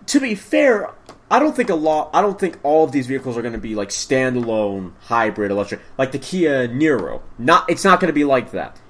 to 0.07 0.21
be 0.21 0.35
fair, 0.35 0.91
I 1.31 1.39
don't 1.39 1.55
think 1.55 1.69
a 1.69 1.75
lot. 1.75 2.11
I 2.15 2.23
don't 2.23 2.39
think 2.39 2.59
all 2.63 2.85
of 2.85 2.93
these 2.93 3.07
vehicles 3.07 3.37
are 3.37 3.43
going 3.43 3.53
to 3.53 3.59
be 3.59 3.75
like 3.75 3.91
standalone 3.91 4.93
hybrid 5.03 5.51
electric, 5.51 5.81
like 5.99 6.13
the 6.13 6.19
Kia 6.19 6.69
Niro. 6.69 7.21
Not, 7.39 7.69
it's 7.69 7.85
not 7.85 8.01
going 8.01 8.09
to 8.09 8.15
be 8.15 8.25
like 8.25 8.53
that. 8.53 8.81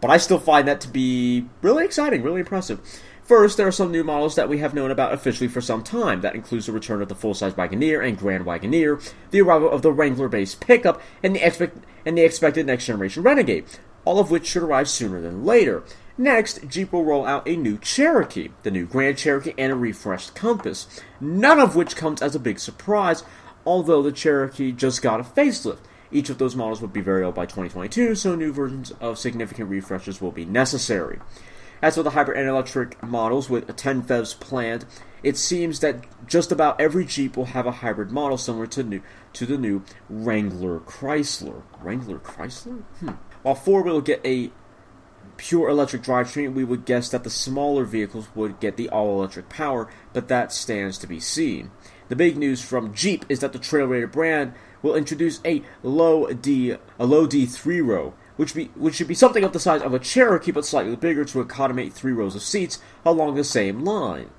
But 0.00 0.10
I 0.10 0.16
still 0.18 0.38
find 0.38 0.68
that 0.68 0.80
to 0.82 0.88
be 0.88 1.46
really 1.60 1.84
exciting, 1.84 2.22
really 2.22 2.40
impressive. 2.40 2.80
First, 3.24 3.56
there 3.56 3.66
are 3.66 3.72
some 3.72 3.90
new 3.90 4.04
models 4.04 4.36
that 4.36 4.48
we 4.48 4.58
have 4.58 4.72
known 4.72 4.90
about 4.90 5.12
officially 5.12 5.48
for 5.48 5.60
some 5.60 5.82
time. 5.82 6.20
That 6.20 6.34
includes 6.34 6.66
the 6.66 6.72
return 6.72 7.02
of 7.02 7.08
the 7.08 7.14
full-size 7.14 7.54
Wagoneer 7.54 8.06
and 8.06 8.16
Grand 8.16 8.46
Wagoneer, 8.46 9.12
the 9.32 9.42
arrival 9.42 9.70
of 9.70 9.82
the 9.82 9.92
Wrangler-based 9.92 10.60
pickup, 10.60 11.02
and 11.22 11.34
the, 11.34 11.44
expect- 11.44 11.84
and 12.06 12.16
the 12.16 12.24
expected 12.24 12.64
next-generation 12.66 13.22
Renegade, 13.22 13.66
all 14.04 14.18
of 14.18 14.30
which 14.30 14.46
should 14.46 14.62
arrive 14.62 14.88
sooner 14.88 15.20
than 15.20 15.44
later. 15.44 15.82
Next, 16.20 16.68
Jeep 16.68 16.92
will 16.92 17.04
roll 17.04 17.24
out 17.24 17.46
a 17.46 17.54
new 17.54 17.78
Cherokee, 17.78 18.48
the 18.64 18.72
new 18.72 18.86
Grand 18.86 19.16
Cherokee, 19.16 19.54
and 19.56 19.70
a 19.70 19.76
refreshed 19.76 20.34
Compass, 20.34 20.88
none 21.20 21.60
of 21.60 21.76
which 21.76 21.94
comes 21.94 22.20
as 22.20 22.34
a 22.34 22.40
big 22.40 22.58
surprise, 22.58 23.22
although 23.64 24.02
the 24.02 24.10
Cherokee 24.10 24.72
just 24.72 25.00
got 25.00 25.20
a 25.20 25.22
facelift. 25.22 25.78
Each 26.10 26.28
of 26.28 26.38
those 26.38 26.56
models 26.56 26.80
will 26.80 26.88
be 26.88 27.00
variable 27.00 27.30
by 27.30 27.46
2022, 27.46 28.16
so 28.16 28.34
new 28.34 28.52
versions 28.52 28.90
of 29.00 29.16
significant 29.16 29.70
refreshes 29.70 30.20
will 30.20 30.32
be 30.32 30.44
necessary. 30.44 31.20
As 31.80 31.94
for 31.94 32.02
the 32.02 32.10
hybrid 32.10 32.36
and 32.36 32.48
electric 32.48 33.00
models 33.00 33.48
with 33.48 33.76
10 33.76 34.02
PHEVs 34.02 34.40
planned, 34.40 34.86
it 35.22 35.36
seems 35.36 35.78
that 35.80 36.04
just 36.26 36.50
about 36.50 36.80
every 36.80 37.04
Jeep 37.04 37.36
will 37.36 37.44
have 37.44 37.66
a 37.66 37.70
hybrid 37.70 38.10
model 38.10 38.36
similar 38.36 38.66
to 38.68 38.82
new 38.82 39.02
to 39.34 39.46
the 39.46 39.56
new 39.56 39.84
Wrangler 40.08 40.80
Chrysler. 40.80 41.62
Wrangler 41.80 42.18
Chrysler? 42.18 42.82
Hmm. 42.98 43.10
While 43.42 43.54
Ford 43.54 43.84
will 43.84 44.00
get 44.00 44.20
a 44.26 44.50
pure 45.38 45.70
electric 45.70 46.02
drivetrain, 46.02 46.52
we 46.52 46.64
would 46.64 46.84
guess 46.84 47.08
that 47.08 47.24
the 47.24 47.30
smaller 47.30 47.84
vehicles 47.84 48.28
would 48.34 48.60
get 48.60 48.76
the 48.76 48.90
all 48.90 49.18
electric 49.18 49.48
power, 49.48 49.88
but 50.12 50.28
that 50.28 50.52
stands 50.52 50.98
to 50.98 51.06
be 51.06 51.18
seen. 51.18 51.70
The 52.10 52.16
big 52.16 52.36
news 52.36 52.60
from 52.60 52.92
Jeep 52.92 53.24
is 53.30 53.40
that 53.40 53.54
the 53.54 53.58
Trailraider 53.58 54.10
brand 54.10 54.52
will 54.82 54.94
introduce 54.94 55.40
a 55.44 55.62
low 55.82 56.26
D 56.32 56.76
a 56.98 57.06
low 57.06 57.26
D 57.26 57.46
three 57.46 57.80
row, 57.80 58.14
which 58.36 58.54
be 58.54 58.66
which 58.76 58.96
should 58.96 59.08
be 59.08 59.14
something 59.14 59.44
of 59.44 59.52
the 59.52 59.60
size 59.60 59.82
of 59.82 59.94
a 59.94 59.98
Cherokee 59.98 60.52
but 60.52 60.64
slightly 60.66 60.96
bigger 60.96 61.24
to 61.26 61.40
accommodate 61.40 61.92
three 61.92 62.12
rows 62.12 62.34
of 62.34 62.42
seats 62.42 62.80
along 63.04 63.34
the 63.34 63.44
same 63.44 63.84
line. 63.84 64.30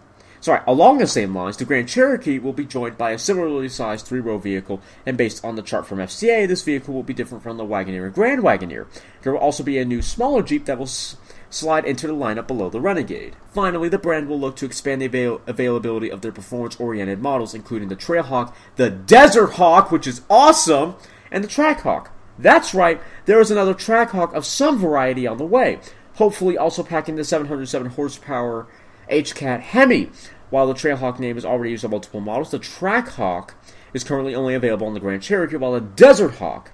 Sorry, 0.41 0.61
along 0.65 0.99
the 0.99 1.07
same 1.07 1.35
lines, 1.35 1.57
the 1.57 1.65
Grand 1.65 1.89
Cherokee 1.89 2.39
will 2.39 2.53
be 2.53 2.63
joined 2.65 2.97
by 2.97 3.11
a 3.11 3.19
similarly 3.19 3.67
sized 3.67 4.05
three 4.05 4.21
row 4.21 4.37
vehicle, 4.37 4.79
and 5.05 5.17
based 5.17 5.43
on 5.43 5.55
the 5.55 5.61
chart 5.61 5.85
from 5.85 5.99
FCA, 5.99 6.47
this 6.47 6.61
vehicle 6.63 6.93
will 6.93 7.03
be 7.03 7.13
different 7.13 7.43
from 7.43 7.57
the 7.57 7.65
Wagoneer 7.65 8.05
and 8.05 8.13
Grand 8.13 8.41
Wagoneer. 8.41 8.87
There 9.21 9.33
will 9.33 9.39
also 9.39 9.63
be 9.63 9.77
a 9.77 9.83
new 9.85 10.01
smaller 10.01 10.41
Jeep 10.41 10.63
that 10.65 10.77
will 10.77 10.85
s- 10.85 11.17
slide 11.49 11.83
into 11.83 12.07
the 12.07 12.13
lineup 12.13 12.47
below 12.47 12.69
the 12.69 12.79
Renegade. 12.79 13.35
Finally, 13.53 13.89
the 13.89 13.97
brand 13.97 14.29
will 14.29 14.39
look 14.39 14.55
to 14.57 14.65
expand 14.65 15.01
the 15.01 15.07
avail- 15.07 15.41
availability 15.45 16.09
of 16.09 16.21
their 16.21 16.31
performance 16.31 16.77
oriented 16.79 17.21
models, 17.21 17.53
including 17.53 17.89
the 17.89 17.95
Trailhawk, 17.97 18.53
the 18.77 18.89
Desert 18.89 19.53
Hawk, 19.53 19.91
which 19.91 20.07
is 20.07 20.21
awesome, 20.29 20.95
and 21.31 21.43
the 21.43 21.49
Trackhawk. 21.49 22.07
That's 22.37 22.73
right, 22.73 23.01
there 23.25 23.41
is 23.41 23.51
another 23.51 23.73
Trackhawk 23.73 24.33
of 24.33 24.45
some 24.45 24.77
variety 24.79 25.27
on 25.27 25.37
the 25.37 25.45
way, 25.45 25.79
hopefully 26.15 26.57
also 26.57 26.83
packing 26.83 27.17
the 27.17 27.25
707 27.25 27.91
horsepower 27.91 28.67
Hellcat 29.09 29.61
Hemi. 29.61 30.09
While 30.49 30.67
the 30.67 30.73
Trailhawk 30.73 31.19
name 31.19 31.37
is 31.37 31.45
already 31.45 31.71
used 31.71 31.85
on 31.85 31.91
multiple 31.91 32.21
models, 32.21 32.51
the 32.51 32.59
Trackhawk 32.59 33.51
is 33.93 34.03
currently 34.03 34.33
only 34.33 34.55
available 34.55 34.87
on 34.87 34.93
the 34.93 34.99
Grand 34.99 35.21
Cherokee, 35.21 35.57
while 35.57 35.73
the 35.73 35.81
Desert 35.81 36.35
Hawk 36.35 36.71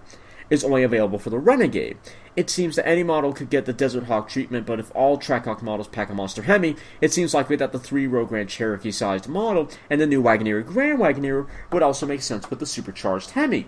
is 0.50 0.64
only 0.64 0.84
available 0.84 1.20
for 1.20 1.30
the 1.30 1.40
Renegade. 1.40 1.98
It 2.36 2.50
seems 2.50 2.76
that 2.76 2.88
any 2.88 3.04
model 3.04 3.34
could 3.34 3.50
get 3.50 3.66
the 3.66 3.74
Desert 3.74 4.06
Hawk 4.06 4.30
treatment, 4.30 4.66
but 4.66 4.80
if 4.80 4.92
all 4.94 5.18
Trackhawk 5.18 5.62
models 5.62 5.88
pack 5.88 6.10
a 6.10 6.14
Monster 6.14 6.44
Hemi, 6.44 6.76
it 7.02 7.12
seems 7.12 7.34
likely 7.34 7.56
that 7.56 7.72
the 7.72 7.80
three-row 7.80 8.26
Grand 8.26 8.50
Cherokee 8.50 8.92
sized 8.92 9.28
model 9.28 9.70
and 9.90 10.00
the 10.00 10.08
new 10.08 10.22
Wagoneer 10.22 10.66
Grand 10.66 11.00
Wagoneer 11.00 11.48
would 11.72 11.84
also 11.84 12.06
make 12.06 12.22
sense 12.22 12.50
with 12.50 12.60
the 12.60 12.66
supercharged 12.66 13.32
Hemi. 13.32 13.68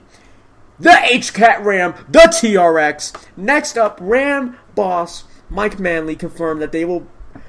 The 0.80 0.90
Hellcat 0.90 1.64
Ram, 1.64 1.96
the 2.08 2.20
TRX. 2.20 3.26
Next 3.36 3.78
up, 3.78 3.98
Ram 4.00 4.58
boss 4.76 5.24
Mike 5.50 5.80
Manley 5.80 6.16
confirmed 6.16 6.62
that 6.62 6.72
they 6.72 6.86
will 6.86 7.08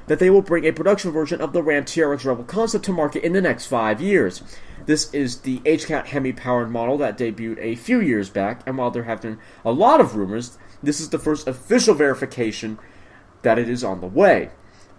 that 0.08 0.18
they 0.18 0.30
will 0.30 0.42
bring 0.42 0.64
a 0.64 0.72
production 0.72 1.10
version 1.10 1.40
of 1.40 1.52
the 1.52 1.62
Ram 1.62 1.84
TRX 1.84 2.24
Rebel 2.24 2.44
concept 2.44 2.84
to 2.86 2.92
market 2.92 3.22
in 3.22 3.34
the 3.34 3.40
next 3.40 3.66
five 3.66 4.00
years. 4.00 4.42
This 4.86 5.12
is 5.12 5.42
the 5.42 5.58
Hellcat 5.60 6.06
Hemi 6.06 6.32
powered 6.32 6.70
model 6.70 6.96
that 6.98 7.18
debuted 7.18 7.58
a 7.60 7.76
few 7.76 8.00
years 8.00 8.30
back, 8.30 8.62
and 8.66 8.78
while 8.78 8.90
there 8.90 9.04
have 9.04 9.20
been 9.20 9.38
a 9.64 9.70
lot 9.70 10.00
of 10.00 10.16
rumors, 10.16 10.58
this 10.82 11.00
is 11.00 11.10
the 11.10 11.18
first 11.18 11.46
official 11.46 11.94
verification 11.94 12.78
that 13.42 13.58
it 13.58 13.68
is 13.68 13.84
on 13.84 14.00
the 14.00 14.06
way. 14.06 14.50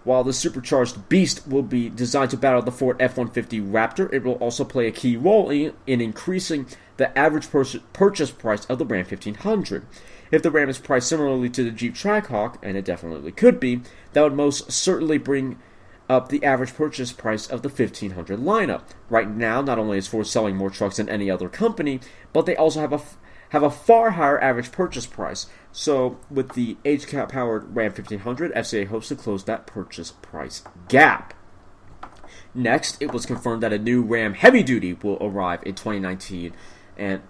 While 0.03 0.23
the 0.23 0.33
supercharged 0.33 1.09
beast 1.09 1.47
will 1.47 1.63
be 1.63 1.89
designed 1.89 2.31
to 2.31 2.37
battle 2.37 2.61
the 2.61 2.71
Ford 2.71 2.97
F 2.99 3.17
150 3.17 3.59
Raptor, 3.61 4.11
it 4.13 4.23
will 4.23 4.33
also 4.33 4.63
play 4.63 4.87
a 4.87 4.91
key 4.91 5.17
role 5.17 5.49
in, 5.49 5.73
in 5.87 6.01
increasing 6.01 6.67
the 6.97 7.17
average 7.17 7.49
pur- 7.49 7.65
purchase 7.93 8.31
price 8.31 8.65
of 8.65 8.77
the 8.77 8.85
Ram 8.85 9.05
1500. 9.05 9.85
If 10.31 10.43
the 10.43 10.51
Ram 10.51 10.69
is 10.69 10.77
priced 10.77 11.07
similarly 11.07 11.49
to 11.49 11.63
the 11.63 11.71
Jeep 11.71 11.95
Trackhawk, 11.95 12.57
and 12.61 12.77
it 12.77 12.85
definitely 12.85 13.31
could 13.31 13.59
be, 13.59 13.81
that 14.13 14.21
would 14.21 14.33
most 14.33 14.71
certainly 14.71 15.17
bring 15.17 15.59
up 16.07 16.29
the 16.29 16.43
average 16.43 16.73
purchase 16.73 17.11
price 17.11 17.47
of 17.47 17.61
the 17.61 17.69
1500 17.69 18.39
lineup. 18.39 18.83
Right 19.09 19.29
now, 19.29 19.61
not 19.61 19.77
only 19.77 19.97
is 19.97 20.07
Ford 20.07 20.27
selling 20.27 20.55
more 20.55 20.69
trucks 20.69 20.97
than 20.97 21.07
any 21.07 21.29
other 21.29 21.49
company, 21.49 21.99
but 22.33 22.45
they 22.45 22.55
also 22.55 22.79
have 22.81 22.93
a 22.93 23.01
have 23.49 23.63
a 23.63 23.71
far 23.71 24.11
higher 24.11 24.39
average 24.41 24.71
purchase 24.71 25.05
price. 25.05 25.47
So, 25.71 26.19
with 26.29 26.53
the 26.53 26.77
Hellcat 26.85 27.29
powered 27.29 27.75
Ram 27.75 27.91
1500, 27.91 28.53
FCA 28.53 28.87
hopes 28.87 29.07
to 29.09 29.15
close 29.15 29.43
that 29.45 29.65
purchase 29.65 30.11
price 30.11 30.63
gap. 30.87 31.33
Next, 32.53 33.01
it 33.01 33.11
was 33.11 33.25
confirmed 33.25 33.63
that 33.63 33.73
a 33.73 33.79
new 33.79 34.01
Ram 34.01 34.33
Heavy 34.33 34.63
Duty 34.63 34.93
will 34.93 35.17
arrive 35.21 35.61
in 35.63 35.75
2019, 35.75 36.53
and 36.97 37.21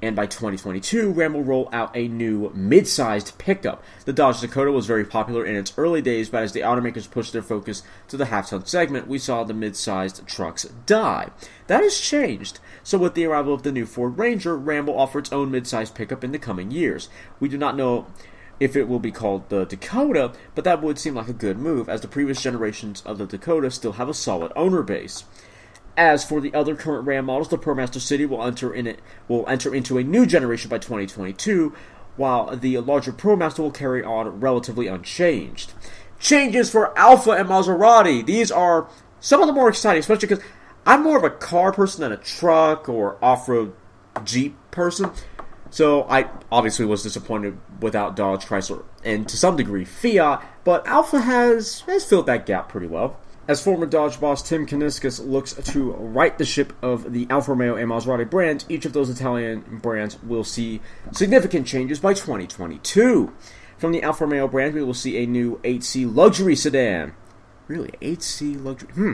and 0.00 0.14
by 0.14 0.26
2022, 0.26 1.10
Ram 1.10 1.34
will 1.34 1.42
roll 1.42 1.68
out 1.72 1.96
a 1.96 2.06
new 2.08 2.50
mid-sized 2.54 3.36
pickup. 3.38 3.82
The 4.04 4.12
Dodge 4.12 4.40
Dakota 4.40 4.70
was 4.70 4.86
very 4.86 5.04
popular 5.04 5.44
in 5.44 5.56
its 5.56 5.72
early 5.76 6.00
days, 6.00 6.28
but 6.28 6.42
as 6.42 6.52
the 6.52 6.60
automakers 6.60 7.10
pushed 7.10 7.32
their 7.32 7.42
focus 7.42 7.82
to 8.08 8.16
the 8.16 8.26
half-ton 8.26 8.66
segment, 8.66 9.08
we 9.08 9.18
saw 9.18 9.42
the 9.42 9.54
mid-sized 9.54 10.26
trucks 10.26 10.64
die. 10.86 11.30
That 11.66 11.82
has 11.82 11.98
changed. 11.98 12.60
So 12.84 12.96
with 12.96 13.14
the 13.14 13.24
arrival 13.24 13.54
of 13.54 13.64
the 13.64 13.72
new 13.72 13.86
Ford 13.86 14.18
Ranger, 14.18 14.56
Ram 14.56 14.86
will 14.86 14.98
offer 14.98 15.18
its 15.18 15.32
own 15.32 15.50
mid-sized 15.50 15.94
pickup 15.94 16.22
in 16.22 16.32
the 16.32 16.38
coming 16.38 16.70
years. 16.70 17.08
We 17.40 17.48
do 17.48 17.58
not 17.58 17.76
know 17.76 18.06
if 18.60 18.76
it 18.76 18.88
will 18.88 18.98
be 18.98 19.12
called 19.12 19.48
the 19.48 19.64
Dakota, 19.64 20.32
but 20.54 20.64
that 20.64 20.82
would 20.82 20.98
seem 20.98 21.14
like 21.14 21.28
a 21.28 21.32
good 21.32 21.58
move, 21.58 21.88
as 21.88 22.00
the 22.00 22.08
previous 22.08 22.42
generations 22.42 23.02
of 23.02 23.18
the 23.18 23.26
Dakota 23.26 23.70
still 23.70 23.92
have 23.92 24.08
a 24.08 24.14
solid 24.14 24.52
owner 24.56 24.82
base. 24.82 25.24
As 25.98 26.24
for 26.24 26.40
the 26.40 26.54
other 26.54 26.76
current 26.76 27.08
Ram 27.08 27.24
models, 27.24 27.48
the 27.48 27.58
ProMaster 27.58 28.00
City 28.00 28.24
will 28.24 28.44
enter 28.44 28.72
in 28.72 28.86
it 28.86 29.00
will 29.26 29.44
enter 29.48 29.74
into 29.74 29.98
a 29.98 30.04
new 30.04 30.26
generation 30.26 30.70
by 30.70 30.78
2022, 30.78 31.74
while 32.16 32.56
the 32.56 32.78
larger 32.78 33.10
ProMaster 33.10 33.58
will 33.58 33.72
carry 33.72 34.04
on 34.04 34.38
relatively 34.38 34.86
unchanged. 34.86 35.72
Changes 36.20 36.70
for 36.70 36.96
Alfa 36.96 37.32
and 37.32 37.48
Maserati. 37.48 38.24
These 38.24 38.52
are 38.52 38.88
some 39.18 39.40
of 39.40 39.48
the 39.48 39.52
more 39.52 39.68
exciting, 39.68 39.98
especially 39.98 40.28
because 40.28 40.44
I'm 40.86 41.02
more 41.02 41.18
of 41.18 41.24
a 41.24 41.30
car 41.30 41.72
person 41.72 42.02
than 42.02 42.12
a 42.12 42.16
truck 42.16 42.88
or 42.88 43.18
off-road 43.20 43.74
Jeep 44.22 44.56
person. 44.70 45.10
So 45.70 46.04
I 46.04 46.30
obviously 46.52 46.86
was 46.86 47.02
disappointed 47.02 47.58
without 47.80 48.14
Dodge, 48.14 48.46
Chrysler, 48.46 48.84
and 49.04 49.28
to 49.28 49.36
some 49.36 49.56
degree 49.56 49.84
Fiat, 49.84 50.44
but 50.62 50.86
Alfa 50.86 51.22
has 51.22 51.80
has 51.80 52.04
filled 52.04 52.26
that 52.26 52.46
gap 52.46 52.68
pretty 52.68 52.86
well. 52.86 53.18
As 53.48 53.62
former 53.62 53.86
Dodge 53.86 54.20
boss 54.20 54.46
Tim 54.46 54.66
Kuniskis 54.66 55.26
looks 55.26 55.54
to 55.54 55.92
right 55.92 56.36
the 56.36 56.44
ship 56.44 56.74
of 56.82 57.14
the 57.14 57.26
Alfa 57.30 57.52
Romeo 57.52 57.76
and 57.76 57.88
Maserati 57.88 58.28
brands, 58.28 58.66
each 58.68 58.84
of 58.84 58.92
those 58.92 59.08
Italian 59.08 59.80
brands 59.80 60.22
will 60.22 60.44
see 60.44 60.82
significant 61.12 61.66
changes 61.66 61.98
by 61.98 62.12
2022. 62.12 63.32
From 63.78 63.92
the 63.92 64.02
Alfa 64.02 64.26
Romeo 64.26 64.48
brand, 64.48 64.74
we 64.74 64.82
will 64.82 64.92
see 64.92 65.16
a 65.16 65.26
new 65.26 65.56
8C 65.64 66.14
luxury 66.14 66.54
sedan. 66.54 67.14
Really, 67.68 67.92
8C 68.02 68.62
luxury? 68.62 68.92
Hmm. 68.92 69.12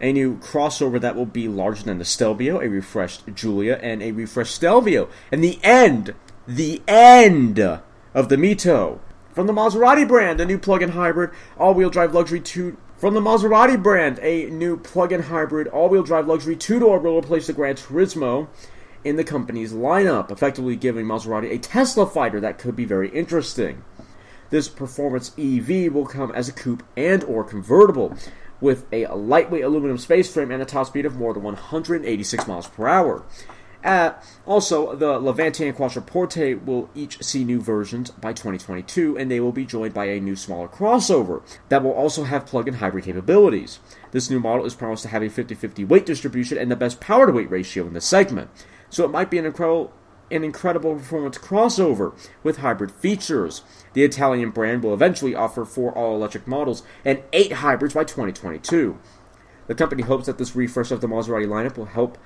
A 0.00 0.12
new 0.12 0.38
crossover 0.38 1.00
that 1.00 1.16
will 1.16 1.26
be 1.26 1.48
larger 1.48 1.82
than 1.82 1.98
the 1.98 2.04
Stelvio, 2.04 2.60
a 2.60 2.68
refreshed 2.68 3.34
Giulia, 3.34 3.80
and 3.82 4.00
a 4.00 4.12
refreshed 4.12 4.54
Stelvio. 4.54 5.08
And 5.32 5.42
the 5.42 5.58
end, 5.64 6.14
the 6.46 6.82
end 6.86 7.58
of 7.58 8.28
the 8.28 8.36
Mito. 8.36 9.00
From 9.32 9.46
the 9.46 9.52
Maserati 9.52 10.06
brand, 10.06 10.40
a 10.40 10.44
new 10.44 10.58
plug-in 10.58 10.90
hybrid 10.90 11.30
all-wheel 11.58 11.90
drive 11.90 12.14
luxury 12.14 12.40
two. 12.40 12.76
From 13.02 13.14
the 13.14 13.20
Maserati 13.20 13.82
brand, 13.82 14.20
a 14.22 14.48
new 14.48 14.76
plug-in 14.76 15.22
hybrid 15.22 15.66
all-wheel 15.66 16.04
drive 16.04 16.28
luxury 16.28 16.54
two-door 16.54 17.00
will 17.00 17.18
replace 17.18 17.48
the 17.48 17.52
Gran 17.52 17.74
Turismo 17.74 18.46
in 19.02 19.16
the 19.16 19.24
company's 19.24 19.72
lineup, 19.72 20.30
effectively 20.30 20.76
giving 20.76 21.04
Maserati 21.04 21.50
a 21.50 21.58
Tesla 21.58 22.06
fighter 22.06 22.38
that 22.38 22.58
could 22.58 22.76
be 22.76 22.84
very 22.84 23.08
interesting. 23.08 23.82
This 24.50 24.68
performance 24.68 25.32
EV 25.36 25.92
will 25.92 26.06
come 26.06 26.30
as 26.30 26.48
a 26.48 26.52
coupe 26.52 26.84
and 26.96 27.24
or 27.24 27.42
convertible, 27.42 28.16
with 28.60 28.86
a 28.92 29.08
lightweight 29.08 29.64
aluminum 29.64 29.98
space 29.98 30.32
frame 30.32 30.52
and 30.52 30.62
a 30.62 30.64
top 30.64 30.86
speed 30.86 31.04
of 31.04 31.16
more 31.16 31.34
than 31.34 31.42
186 31.42 32.46
miles 32.46 32.68
per 32.68 32.86
hour. 32.86 33.24
Uh, 33.84 34.12
also, 34.46 34.94
the 34.94 35.18
Levante 35.18 35.66
and 35.66 35.76
Quattroporte 35.76 36.64
will 36.64 36.88
each 36.94 37.22
see 37.22 37.44
new 37.44 37.60
versions 37.60 38.10
by 38.12 38.32
2022, 38.32 39.18
and 39.18 39.30
they 39.30 39.40
will 39.40 39.52
be 39.52 39.64
joined 39.64 39.92
by 39.92 40.04
a 40.04 40.20
new 40.20 40.36
smaller 40.36 40.68
crossover 40.68 41.42
that 41.68 41.82
will 41.82 41.92
also 41.92 42.24
have 42.24 42.46
plug-in 42.46 42.74
hybrid 42.74 43.04
capabilities. 43.04 43.80
This 44.12 44.30
new 44.30 44.38
model 44.38 44.66
is 44.66 44.74
promised 44.74 45.02
to 45.02 45.08
have 45.08 45.22
a 45.22 45.28
50-50 45.28 45.86
weight 45.88 46.06
distribution 46.06 46.58
and 46.58 46.70
the 46.70 46.76
best 46.76 47.00
power 47.00 47.26
to 47.26 47.32
weight 47.32 47.50
ratio 47.50 47.86
in 47.86 47.92
the 47.92 48.00
segment, 48.00 48.50
so 48.88 49.04
it 49.04 49.10
might 49.10 49.30
be 49.30 49.38
an 49.38 49.46
incredible 49.46 49.92
an 50.30 50.44
incredible 50.44 50.94
performance 50.94 51.36
crossover 51.36 52.16
with 52.42 52.58
hybrid 52.58 52.90
features. 52.90 53.60
The 53.92 54.02
Italian 54.02 54.48
brand 54.50 54.82
will 54.82 54.94
eventually 54.94 55.34
offer 55.34 55.66
four 55.66 55.92
all 55.92 56.14
electric 56.14 56.46
models 56.46 56.82
and 57.04 57.22
eight 57.34 57.52
hybrids 57.52 57.92
by 57.92 58.04
2022. 58.04 58.98
The 59.66 59.74
company 59.74 60.02
hopes 60.02 60.26
that 60.26 60.38
this 60.38 60.56
refresh 60.56 60.90
of 60.90 61.02
the 61.02 61.06
Maserati 61.06 61.46
lineup 61.46 61.76
will 61.76 61.84
help 61.84 62.16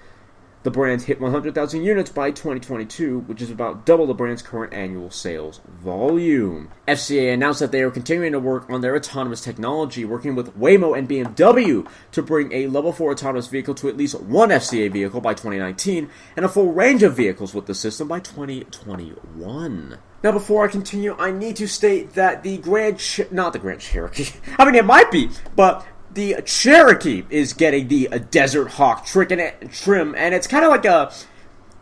the 0.67 0.71
brand 0.73 1.01
hit 1.01 1.21
100,000 1.21 1.85
units 1.85 2.11
by 2.11 2.33
2022, 2.33 3.21
which 3.21 3.41
is 3.41 3.53
about 3.53 3.87
double 3.87 4.05
the 4.05 4.13
brand's 4.13 4.43
current 4.43 4.75
annual 4.75 5.13
sales 5.13 5.61
volume. 5.81 6.73
FCA 6.89 7.33
announced 7.33 7.61
that 7.61 7.71
they 7.71 7.83
are 7.83 7.91
continuing 7.93 8.33
to 8.33 8.41
work 8.41 8.69
on 8.69 8.81
their 8.81 8.97
autonomous 8.97 9.41
technology, 9.41 10.05
working 10.05 10.35
with 10.35 10.59
Waymo 10.59 10.99
and 10.99 11.09
BMW 11.09 11.89
to 12.11 12.21
bring 12.21 12.51
a 12.51 12.67
level 12.67 12.93
4 12.93 13.13
autonomous 13.13 13.47
vehicle 13.47 13.77
to 13.77 13.89
at 13.89 13.97
least 13.97 14.21
one 14.21 14.49
FCA 14.49 14.91
vehicle 14.91 15.21
by 15.21 15.35
2019 15.35 16.11
and 16.35 16.45
a 16.45 16.49
full 16.49 16.73
range 16.73 17.05
of 17.05 17.15
vehicles 17.15 17.55
with 17.55 17.67
the 17.67 17.75
system 17.75 18.09
by 18.09 18.19
2021. 18.19 19.99
Now, 20.25 20.33
before 20.33 20.65
I 20.65 20.69
continue, 20.69 21.15
I 21.17 21.31
need 21.31 21.55
to 21.57 21.69
state 21.69 22.15
that 22.15 22.43
the 22.43 22.59
Grand, 22.59 22.99
Ch- 22.99 23.31
not 23.31 23.53
the 23.53 23.61
Grand 23.61 23.81
Cherokee, 23.81 24.33
I 24.59 24.65
mean, 24.65 24.75
it 24.75 24.85
might 24.85 25.13
be, 25.13 25.31
but 25.55 25.87
the 26.17 26.43
Cherokee 26.45 27.25
is 27.31 27.53
getting 27.53 27.89
the 27.89 28.09
Desert 28.31 28.71
Hawk 28.71 29.07
trim, 29.07 30.15
and 30.17 30.35
it's 30.35 30.47
kind 30.47 30.65
of 30.65 30.71
like 30.71 30.87
a 30.87 31.13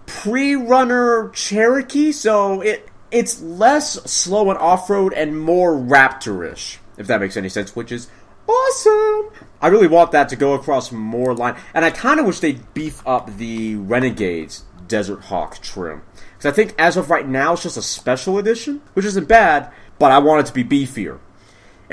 pre-runner 0.06 1.30
Cherokee, 1.30 2.12
so 2.12 2.60
it 2.60 2.88
it's 3.10 3.40
less 3.40 3.92
slow 4.10 4.50
and 4.50 4.58
off-road 4.58 5.12
and 5.14 5.40
more 5.40 5.72
Raptorish, 5.72 6.78
if 6.98 7.06
that 7.06 7.20
makes 7.20 7.36
any 7.36 7.48
sense, 7.48 7.76
which 7.76 7.92
is 7.92 8.08
awesome. 8.48 9.30
I 9.62 9.68
really 9.68 9.86
want 9.86 10.10
that 10.12 10.28
to 10.30 10.36
go 10.36 10.54
across 10.54 10.90
more 10.90 11.32
line, 11.32 11.56
and 11.72 11.84
I 11.84 11.90
kind 11.90 12.18
of 12.18 12.26
wish 12.26 12.40
they'd 12.40 12.74
beef 12.74 13.06
up 13.06 13.36
the 13.36 13.76
Renegades 13.76 14.64
Desert 14.88 15.20
Hawk 15.26 15.60
trim. 15.62 16.02
Because 16.36 16.52
I 16.52 16.54
think 16.54 16.74
as 16.76 16.96
of 16.96 17.08
right 17.08 17.28
now, 17.28 17.52
it's 17.52 17.62
just 17.62 17.76
a 17.76 17.82
special 17.82 18.36
edition, 18.36 18.82
which 18.94 19.06
isn't 19.06 19.28
bad, 19.28 19.72
but 20.00 20.10
I 20.10 20.18
want 20.18 20.40
it 20.40 20.46
to 20.52 20.64
be 20.64 20.64
beefier. 20.64 21.20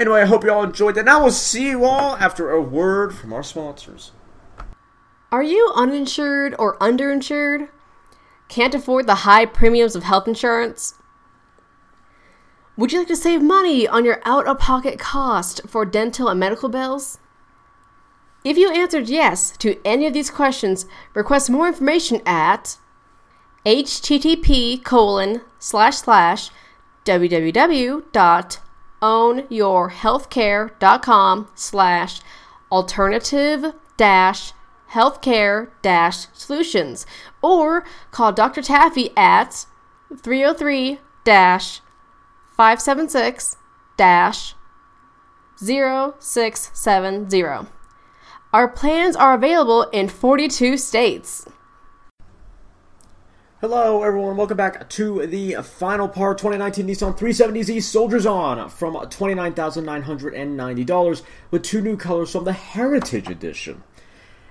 Anyway, 0.01 0.19
I 0.19 0.25
hope 0.25 0.43
you 0.43 0.51
all 0.51 0.63
enjoyed 0.63 0.95
that. 0.95 1.01
and 1.01 1.09
I 1.11 1.17
will 1.17 1.29
see 1.29 1.69
you 1.69 1.85
all 1.85 2.15
after 2.15 2.49
a 2.49 2.59
word 2.59 3.13
from 3.13 3.31
our 3.31 3.43
sponsors. 3.43 4.11
Are 5.31 5.43
you 5.43 5.71
uninsured 5.75 6.55
or 6.57 6.75
underinsured? 6.79 7.69
Can't 8.49 8.73
afford 8.73 9.05
the 9.05 9.21
high 9.29 9.45
premiums 9.45 9.95
of 9.95 10.01
health 10.01 10.27
insurance? 10.27 10.95
Would 12.75 12.91
you 12.91 12.97
like 12.97 13.09
to 13.09 13.15
save 13.15 13.43
money 13.43 13.87
on 13.87 14.03
your 14.03 14.23
out 14.25 14.47
of 14.47 14.57
pocket 14.57 14.97
cost 14.97 15.61
for 15.67 15.85
dental 15.85 16.29
and 16.29 16.39
medical 16.39 16.67
bills? 16.67 17.19
If 18.43 18.57
you 18.57 18.71
answered 18.73 19.07
yes 19.07 19.55
to 19.57 19.79
any 19.85 20.07
of 20.07 20.13
these 20.13 20.31
questions, 20.31 20.87
request 21.13 21.47
more 21.47 21.67
information 21.67 22.23
at 22.25 22.77
http 23.67 24.83
colon 24.83 25.41
slash 25.59 25.97
slash 25.97 26.49
www.ownyourhealthcare.com 29.01 31.47
slash 31.55 32.21
alternative 32.71 33.73
dash 33.97 34.53
healthcare 34.91 35.69
dash 35.81 36.27
solutions 36.33 37.07
or 37.41 37.83
call 38.11 38.31
Dr. 38.31 38.61
Taffy 38.61 39.09
at 39.17 39.65
303 40.15 40.99
dash 41.23 41.81
576 42.55 43.57
dash 43.97 44.53
0670. 45.57 47.67
Our 48.53 48.67
plans 48.67 49.15
are 49.15 49.33
available 49.33 49.83
in 49.93 50.09
42 50.09 50.77
states. 50.77 51.47
Hello, 53.62 54.02
everyone. 54.02 54.38
Welcome 54.38 54.58
back 54.58 54.89
to 54.89 55.28
the 55.28 55.58
final 55.62 56.08
part 56.08 56.39
2019 56.39 56.88
Nissan 56.88 57.15
370Z 57.15 57.84
Soldiers 57.84 58.26
On 58.26 58.67
from 58.71 58.95
$29,990 58.95 61.21
with 61.52 61.62
two 61.62 61.80
new 61.80 61.95
colors 61.95 62.32
from 62.32 62.45
the 62.45 62.54
Heritage 62.54 63.30
Edition. 63.30 63.84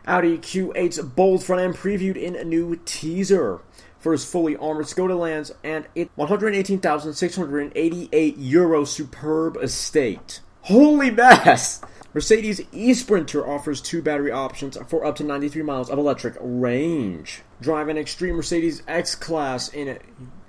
Audi 0.06 0.38
Q8's 0.38 1.02
bold 1.02 1.42
front 1.42 1.60
end 1.60 1.74
previewed 1.74 2.16
in 2.16 2.36
a 2.36 2.44
new 2.44 2.76
teaser. 2.84 3.58
First 3.98 4.30
fully 4.30 4.56
armored 4.56 4.86
Skoda 4.86 5.18
lands 5.18 5.50
and 5.64 5.88
its 5.96 6.12
118,688 6.14 8.38
euro 8.38 8.84
superb 8.84 9.56
estate. 9.56 10.40
Holy 10.60 11.10
mess! 11.10 11.80
Mercedes 12.14 12.60
e-Sprinter 12.70 13.44
offers 13.44 13.80
two 13.80 14.02
battery 14.02 14.30
options 14.30 14.78
for 14.86 15.04
up 15.04 15.16
to 15.16 15.24
93 15.24 15.62
miles 15.62 15.90
of 15.90 15.98
electric 15.98 16.36
range. 16.38 17.42
Drive 17.60 17.88
an 17.88 17.98
extreme 17.98 18.36
Mercedes 18.36 18.82
X-Class 18.88 19.68
in 19.74 19.98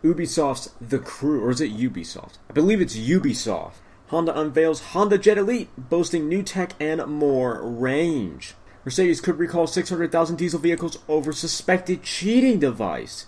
Ubisoft's 0.01 0.71
The 0.79 0.99
Crew, 0.99 1.43
or 1.43 1.49
is 1.49 1.59
it 1.59 1.75
Ubisoft? 1.75 2.37
I 2.49 2.53
believe 2.53 2.79
it's 2.79 2.95
Ubisoft. 2.95 3.73
Honda 4.07 4.39
unveils 4.39 4.79
Honda 4.79 5.17
Jet 5.17 5.37
Elite, 5.37 5.69
boasting 5.77 6.29
new 6.29 6.41
tech 6.41 6.71
and 6.79 7.05
more 7.07 7.61
range. 7.61 8.55
Mercedes 8.85 9.19
could 9.19 9.39
recall 9.39 9.67
600,000 9.67 10.37
diesel 10.37 10.59
vehicles 10.59 10.99
over 11.09 11.33
suspected 11.33 12.01
cheating 12.01 12.59
device. 12.59 13.25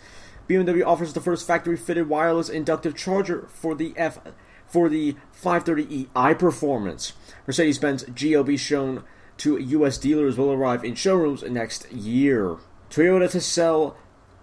BMW 0.48 0.86
offers 0.86 1.14
the 1.14 1.22
first 1.22 1.46
factory-fitted 1.46 2.08
wireless 2.08 2.48
inductive 2.48 2.96
charger 2.96 3.48
for 3.50 3.76
the 3.76 3.94
F 3.98 4.20
for 4.66 4.88
the 4.88 5.16
530ei 5.42 6.40
performance. 6.40 7.14
Mercedes-Benz 7.48 8.06
GLB 8.06 8.58
shown 8.58 9.04
to 9.38 9.58
U.S. 9.58 9.98
dealers 9.98 10.38
will 10.38 10.52
arrive 10.52 10.86
in 10.86 10.96
showrooms 10.96 11.44
next 11.44 11.92
year. 11.92 12.58
Toyota 12.94 13.28
to 13.32 13.42
sell 13.42 13.98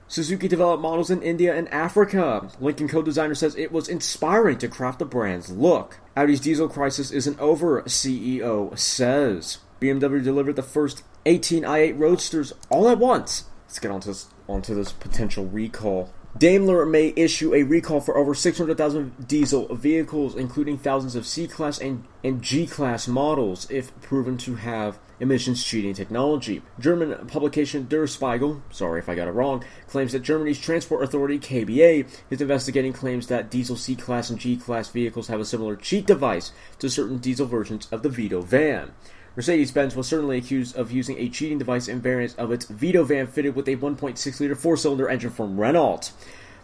Suzuki 0.08 0.48
developed 0.48 0.82
models 0.82 1.08
in 1.08 1.22
India 1.22 1.54
and 1.54 1.68
Africa. 1.68 2.50
Lincoln 2.58 2.88
co-designer 2.88 3.36
says 3.36 3.54
it 3.54 3.70
was 3.70 3.88
inspiring 3.88 4.58
to 4.58 4.66
craft 4.66 4.98
the 4.98 5.04
brand's 5.04 5.52
look. 5.52 6.00
Audi's 6.16 6.40
diesel 6.40 6.68
crisis 6.68 7.12
isn't 7.12 7.38
over, 7.38 7.82
CEO 7.82 8.76
says. 8.76 9.58
BMW 9.80 10.24
delivered 10.24 10.56
the 10.56 10.64
first 10.64 11.04
18 11.26 11.62
i8 11.62 11.96
Roadsters 11.96 12.52
all 12.70 12.88
at 12.88 12.98
once. 12.98 13.44
Let's 13.68 13.78
get 13.78 13.92
onto 13.92 14.08
this, 14.08 14.26
onto 14.48 14.74
this 14.74 14.90
potential 14.90 15.46
recall. 15.46 16.12
Daimler 16.36 16.84
may 16.84 17.12
issue 17.14 17.54
a 17.54 17.62
recall 17.62 18.00
for 18.00 18.16
over 18.16 18.34
600,000 18.34 19.28
diesel 19.28 19.72
vehicles, 19.76 20.34
including 20.34 20.76
thousands 20.76 21.14
of 21.14 21.24
C 21.24 21.46
Class 21.46 21.78
and, 21.78 22.04
and 22.24 22.42
G 22.42 22.66
Class 22.66 23.06
models, 23.06 23.70
if 23.70 23.98
proven 24.00 24.36
to 24.38 24.56
have 24.56 24.98
emissions 25.20 25.62
cheating 25.62 25.94
technology. 25.94 26.62
German 26.78 27.26
publication 27.26 27.87
Der 27.87 28.06
Spiegel, 28.06 28.62
sorry 28.70 28.98
if 28.98 29.09
I 29.09 29.14
got 29.14 29.28
it 29.28 29.33
wrong, 29.33 29.62
claims 29.87 30.12
that 30.12 30.20
Germany's 30.22 30.59
transport 30.59 31.04
authority, 31.04 31.38
KBA, 31.38 32.09
is 32.30 32.40
investigating 32.40 32.92
claims 32.92 33.26
that 33.28 33.50
diesel 33.50 33.76
C 33.76 33.94
Class 33.94 34.30
and 34.30 34.38
G 34.38 34.56
Class 34.56 34.88
vehicles 34.88 35.28
have 35.28 35.40
a 35.40 35.44
similar 35.44 35.76
cheat 35.76 36.06
device 36.06 36.52
to 36.78 36.90
certain 36.90 37.18
diesel 37.18 37.46
versions 37.46 37.87
of 37.92 38.02
the 38.02 38.09
Vito 38.09 38.40
van. 38.40 38.92
Mercedes 39.37 39.70
Benz 39.70 39.94
was 39.94 40.09
certainly 40.09 40.38
accused 40.38 40.76
of 40.76 40.90
using 40.90 41.16
a 41.18 41.28
cheating 41.28 41.59
device 41.59 41.87
in 41.87 42.00
variants 42.00 42.35
of 42.35 42.50
its 42.50 42.66
Vito 42.66 43.04
van 43.04 43.28
fitted 43.28 43.54
with 43.54 43.68
a 43.68 43.76
1.6 43.76 44.40
liter 44.40 44.56
four 44.56 44.76
cylinder 44.76 45.09
engine 45.09 45.30
from 45.30 45.61
Renault. 45.61 46.11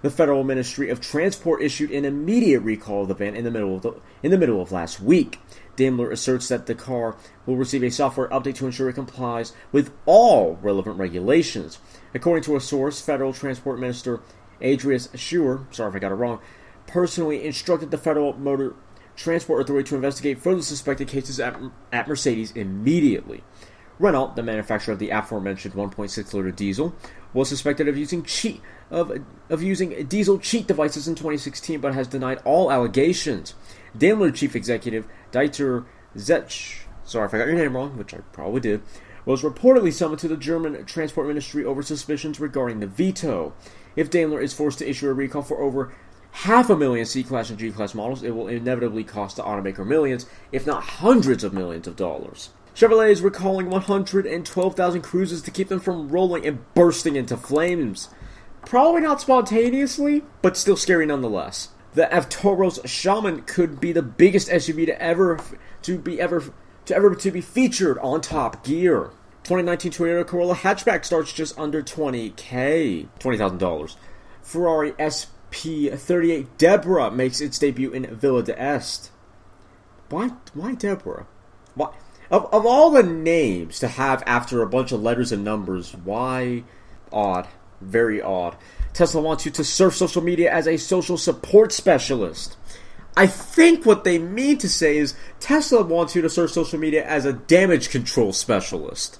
The 0.03 0.11
Federal 0.11 0.45
Ministry 0.45 0.91
of 0.91 1.01
Transport 1.01 1.63
issued 1.63 1.91
an 1.91 2.05
immediate 2.05 2.61
recall 2.61 3.03
of 3.03 3.09
the 3.09 3.15
van 3.15 3.35
in 3.35 3.45
the 3.45 3.51
middle 3.51 3.77
of, 3.77 3.83
the, 3.83 3.95
in 4.23 4.31
the 4.31 4.39
middle 4.39 4.61
of 4.61 4.71
last 4.71 5.01
week. 5.01 5.41
Daimler 5.75 6.11
asserts 6.11 6.49
that 6.49 6.67
the 6.67 6.75
car 6.75 7.17
will 7.47 7.57
receive 7.57 7.83
a 7.83 7.91
software 7.91 8.29
update 8.29 8.57
to 8.57 8.67
ensure 8.67 8.91
it 8.91 8.95
complies 8.95 9.53
with 9.73 9.93
all 10.05 10.59
relevant 10.61 10.99
regulations. 10.99 11.79
According 12.15 12.45
to 12.45 12.57
a 12.57 12.61
source, 12.61 13.01
Federal 13.01 13.33
Transport 13.33 13.79
Minister 13.79 14.21
Andreas 14.63 15.09
Scheuer, 15.09 15.67
sorry 15.75 15.91
if 15.91 15.97
I 15.97 15.99
got 15.99 16.13
it 16.13 16.17
wrong, 16.17 16.41
personally 16.87 17.45
instructed 17.45 17.91
the 17.91 17.99
Federal 17.99 18.35
Motor 18.35 18.75
Transport 19.17 19.63
Authority 19.63 19.89
to 19.89 19.97
investigate 19.97 20.39
further 20.39 20.63
suspected 20.63 21.09
cases 21.09 21.41
at, 21.41 21.59
at 21.91 22.07
Mercedes 22.07 22.53
immediately. 22.53 23.43
Renault, 23.99 24.35
the 24.37 24.43
manufacturer 24.43 24.93
of 24.93 24.99
the 24.99 25.11
aforementioned 25.11 25.75
1.6 25.75 26.33
liter 26.35 26.51
diesel, 26.51 26.95
was 27.33 27.49
suspected 27.49 27.89
of 27.89 27.97
using 27.97 28.23
cheat 28.23 28.61
of 28.91 29.13
of 29.51 29.63
using 29.63 30.07
diesel 30.07 30.39
cheat 30.39 30.67
devices 30.67 31.09
in 31.09 31.15
2016, 31.15 31.81
but 31.81 31.95
has 31.95 32.07
denied 32.07 32.41
all 32.45 32.71
allegations. 32.71 33.55
Daimler 33.97 34.31
chief 34.31 34.55
executive 34.55 35.07
Dieter 35.33 35.87
Zetsche, 36.17 36.85
sorry 37.05 37.27
if 37.27 37.35
I 37.35 37.39
got 37.39 37.49
your 37.49 37.57
name 37.57 37.75
wrong, 37.75 37.97
which 37.97 38.15
I 38.15 38.19
probably 38.33 38.61
did, 38.61 38.83
was 39.25 39.43
reportedly 39.43 39.93
summoned 39.93 40.21
to 40.21 40.29
the 40.29 40.37
German 40.37 40.85
Transport 40.85 41.27
Ministry 41.27 41.65
over 41.65 41.83
suspicions 41.83 42.39
regarding 42.39 42.81
the 42.81 42.87
Vito. 42.87 43.55
If 43.97 44.11
Daimler 44.11 44.41
is 44.41 44.55
forced 44.55 44.79
to 44.79 44.89
issue 44.89 45.09
a 45.09 45.15
recall 45.15 45.43
for 45.43 45.61
over 45.61 45.93
half 46.31 46.71
a 46.71 46.77
million 46.77 47.07
C 47.07 47.23
Class 47.23 47.51
and 47.51 47.59
G 47.59 47.73
Class 47.73 47.95
models, 47.95 48.23
it 48.23 48.31
will 48.31 48.49
inevitably 48.49 49.05
cost 49.05 49.37
the 49.37 49.43
automaker 49.43 49.87
millions, 49.87 50.27
if 50.53 50.67
not 50.67 50.83
hundreds 50.83 51.43
of 51.43 51.53
millions 51.53 51.87
of 51.87 51.97
dollars. 51.97 52.51
Chevrolet 52.77 53.11
is 53.11 53.23
recalling 53.23 53.71
112,000 53.71 55.03
Cruzes 55.03 55.43
to 55.43 55.51
keep 55.51 55.69
them 55.69 55.81
from 55.81 56.11
rolling 56.11 56.45
and 56.45 56.63
bursting 56.75 57.17
into 57.17 57.35
flames. 57.35 58.11
Probably 58.67 59.01
not 59.01 59.23
spontaneously, 59.23 60.25
but 60.43 60.59
still 60.59 60.77
scary 60.77 61.07
nonetheless. 61.07 61.71
The 61.95 62.03
Avtoros 62.03 62.87
Shaman 62.87 63.45
could 63.45 63.81
be 63.81 63.93
the 63.93 64.03
biggest 64.03 64.51
SUV 64.51 64.85
to 64.85 65.01
ever 65.01 65.41
to 65.81 65.97
be 65.97 66.21
ever 66.21 66.53
to 66.85 66.95
ever 66.95 67.15
to 67.15 67.31
be 67.31 67.41
featured 67.41 67.97
on 68.01 68.21
Top 68.21 68.63
Gear. 68.63 69.11
2019 69.45 69.93
Toyota 69.93 70.27
Corolla 70.27 70.55
hatchback 70.55 71.07
starts 71.07 71.33
just 71.33 71.59
under 71.59 71.83
20k, 71.83 73.09
$20,000. 73.19 73.97
Ferrari 74.43 74.93
SP38 74.93 76.47
Deborah 76.59 77.11
makes 77.11 77.41
its 77.41 77.59
debut 77.59 77.91
in 77.93 78.15
Villa 78.15 78.43
d'Este. 78.43 79.11
Why 80.11 80.33
why 80.53 80.75
Deborah? 80.75 81.27
Why 81.75 81.89
of, 82.31 82.47
of 82.53 82.67
all 82.67 82.91
the 82.91 83.03
names 83.03 83.79
to 83.81 83.89
have 83.89 84.23
after 84.27 84.63
a 84.63 84.69
bunch 84.69 84.93
of 84.93 85.03
letters 85.03 85.33
and 85.33 85.45
numbers, 85.45 85.95
why 85.95 86.65
odd? 87.13 87.49
Very 87.81 88.23
odd. 88.23 88.57
Tesla 88.93 89.21
wants 89.21 89.45
you 89.45 89.51
to 89.53 89.65
surf 89.65 89.95
social 89.95 90.23
media 90.23 90.53
as 90.53 90.67
a 90.67 90.79
social 90.79 91.19
support 91.19 91.73
specialist. 91.73 92.57
I 93.17 93.27
think 93.27 93.87
what 93.87 94.05
they 94.05 94.19
mean 94.19 94.59
to 94.59 94.69
say 94.69 94.99
is 94.99 95.15
Tesla 95.41 95.83
wants 95.83 96.15
you 96.15 96.23
to 96.23 96.31
surf 96.31 96.51
social 96.51 96.79
media 96.79 97.07
as 97.07 97.25
a 97.25 97.33
damage 97.33 97.91
control 97.91 98.33
specialist. 98.33 99.19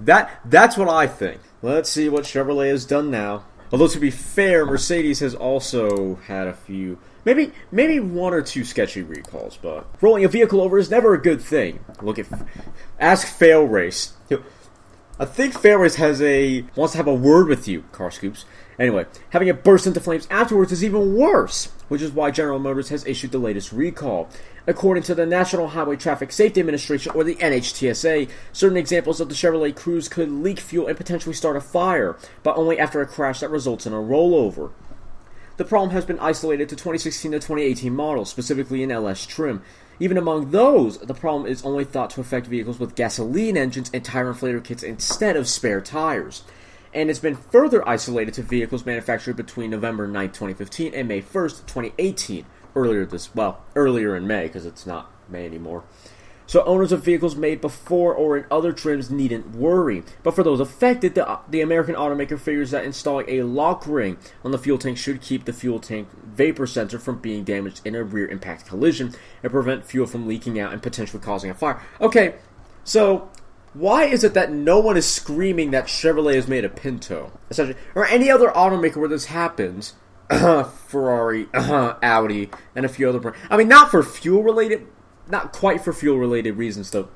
That 0.00 0.40
that's 0.44 0.76
what 0.76 0.88
I 0.88 1.06
think. 1.06 1.40
Let's 1.62 1.90
see 1.90 2.08
what 2.08 2.24
Chevrolet 2.24 2.70
has 2.70 2.84
done 2.84 3.10
now. 3.10 3.44
Although 3.72 3.88
to 3.88 4.00
be 4.00 4.10
fair, 4.10 4.66
Mercedes 4.66 5.20
has 5.20 5.34
also 5.34 6.16
had 6.26 6.46
a 6.46 6.54
few 6.54 6.98
maybe 7.24 7.52
maybe 7.70 8.00
one 8.00 8.34
or 8.34 8.42
two 8.42 8.64
sketchy 8.64 9.02
recalls, 9.02 9.56
but 9.56 9.86
rolling 10.00 10.24
a 10.24 10.28
vehicle 10.28 10.60
over 10.60 10.78
is 10.78 10.90
never 10.90 11.14
a 11.14 11.20
good 11.20 11.40
thing. 11.40 11.84
Look 12.02 12.18
at 12.18 12.26
ask 12.98 13.26
Fail 13.26 13.64
Race. 13.64 14.14
I 15.18 15.24
think 15.26 15.58
Fail 15.58 15.78
Race 15.78 15.96
has 15.96 16.20
a 16.22 16.64
wants 16.76 16.92
to 16.92 16.98
have 16.98 17.06
a 17.06 17.14
word 17.14 17.48
with 17.48 17.68
you, 17.68 17.82
Car 17.92 18.10
Scoops. 18.10 18.44
Anyway, 18.78 19.06
having 19.30 19.46
it 19.46 19.62
burst 19.62 19.86
into 19.86 20.00
flames 20.00 20.26
afterwards 20.30 20.72
is 20.72 20.82
even 20.82 21.14
worse, 21.14 21.66
which 21.88 22.02
is 22.02 22.10
why 22.10 22.30
General 22.32 22.58
Motors 22.58 22.88
has 22.88 23.06
issued 23.06 23.30
the 23.30 23.38
latest 23.38 23.72
recall. 23.72 24.28
According 24.66 25.04
to 25.04 25.14
the 25.14 25.26
National 25.26 25.68
Highway 25.68 25.96
Traffic 25.96 26.32
Safety 26.32 26.58
Administration, 26.58 27.12
or 27.14 27.22
the 27.22 27.36
NHTSA, 27.36 28.28
certain 28.52 28.78
examples 28.78 29.20
of 29.20 29.28
the 29.28 29.34
Chevrolet 29.34 29.74
Cruze 29.74 30.10
could 30.10 30.30
leak 30.30 30.58
fuel 30.58 30.88
and 30.88 30.96
potentially 30.96 31.34
start 31.34 31.56
a 31.56 31.60
fire, 31.60 32.16
but 32.42 32.56
only 32.56 32.78
after 32.78 33.00
a 33.00 33.06
crash 33.06 33.40
that 33.40 33.50
results 33.50 33.86
in 33.86 33.92
a 33.92 33.96
rollover. 33.96 34.72
The 35.56 35.64
problem 35.64 35.90
has 35.90 36.04
been 36.04 36.18
isolated 36.18 36.68
to 36.70 36.76
2016 36.76 37.32
to 37.32 37.38
2018 37.38 37.94
models, 37.94 38.30
specifically 38.30 38.82
in 38.82 38.90
LS 38.90 39.24
trim. 39.26 39.62
Even 40.00 40.18
among 40.18 40.50
those, 40.50 40.98
the 40.98 41.14
problem 41.14 41.46
is 41.46 41.64
only 41.64 41.84
thought 41.84 42.10
to 42.10 42.20
affect 42.20 42.48
vehicles 42.48 42.80
with 42.80 42.96
gasoline 42.96 43.56
engines 43.56 43.90
and 43.94 44.04
tire 44.04 44.32
inflator 44.32 44.62
kits 44.62 44.82
instead 44.82 45.36
of 45.36 45.48
spare 45.48 45.80
tires 45.80 46.42
and 46.94 47.10
it's 47.10 47.18
been 47.18 47.34
further 47.34 47.86
isolated 47.86 48.34
to 48.34 48.42
vehicles 48.42 48.86
manufactured 48.86 49.36
between 49.36 49.70
November 49.70 50.06
9, 50.06 50.28
2015 50.28 50.94
and 50.94 51.08
May 51.08 51.20
1st, 51.20 51.66
2018. 51.66 52.46
Earlier 52.76 53.04
this, 53.04 53.34
well, 53.34 53.62
earlier 53.74 54.16
in 54.16 54.26
May, 54.26 54.46
because 54.46 54.64
it's 54.64 54.86
not 54.86 55.10
May 55.28 55.44
anymore. 55.44 55.84
So 56.46 56.62
owners 56.64 56.92
of 56.92 57.02
vehicles 57.02 57.36
made 57.36 57.60
before 57.60 58.14
or 58.14 58.36
in 58.36 58.44
other 58.50 58.72
trims 58.72 59.10
needn't 59.10 59.54
worry. 59.56 60.02
But 60.22 60.34
for 60.34 60.42
those 60.42 60.60
affected, 60.60 61.14
the, 61.14 61.38
the 61.48 61.62
American 61.62 61.94
automaker 61.94 62.38
figures 62.38 62.70
that 62.72 62.84
installing 62.84 63.26
a 63.28 63.42
lock 63.42 63.86
ring 63.86 64.18
on 64.44 64.50
the 64.50 64.58
fuel 64.58 64.78
tank 64.78 64.98
should 64.98 65.20
keep 65.20 65.44
the 65.44 65.52
fuel 65.52 65.80
tank 65.80 66.08
vapor 66.24 66.66
sensor 66.66 66.98
from 66.98 67.18
being 67.18 67.44
damaged 67.44 67.80
in 67.84 67.94
a 67.94 68.02
rear 68.02 68.28
impact 68.28 68.66
collision 68.66 69.14
and 69.42 69.52
prevent 69.52 69.86
fuel 69.86 70.06
from 70.06 70.28
leaking 70.28 70.60
out 70.60 70.72
and 70.72 70.82
potentially 70.82 71.22
causing 71.22 71.50
a 71.50 71.54
fire. 71.54 71.80
Okay, 72.00 72.34
so 72.84 73.30
why 73.72 74.04
is 74.04 74.22
it 74.22 74.34
that 74.34 74.52
no 74.52 74.78
one 74.78 74.96
is 74.96 75.06
screaming 75.06 75.72
that 75.72 75.86
Chevrolet 75.86 76.36
has 76.36 76.46
made 76.46 76.64
a 76.64 76.68
Pinto, 76.68 77.32
essentially, 77.50 77.78
or 77.94 78.06
any 78.06 78.30
other 78.30 78.48
automaker 78.50 78.96
where 78.96 79.08
this 79.08 79.26
happens? 79.26 79.94
Ferrari, 80.30 81.48
Audi, 81.54 82.50
and 82.74 82.86
a 82.86 82.88
few 82.88 83.08
other 83.08 83.18
brands. 83.18 83.38
I 83.50 83.56
mean, 83.56 83.68
not 83.68 83.90
for 83.90 84.02
fuel 84.02 84.42
related, 84.42 84.86
not 85.28 85.52
quite 85.52 85.80
for 85.80 85.92
fuel 85.92 86.18
related 86.18 86.56
reasons 86.56 86.90
though. 86.90 87.08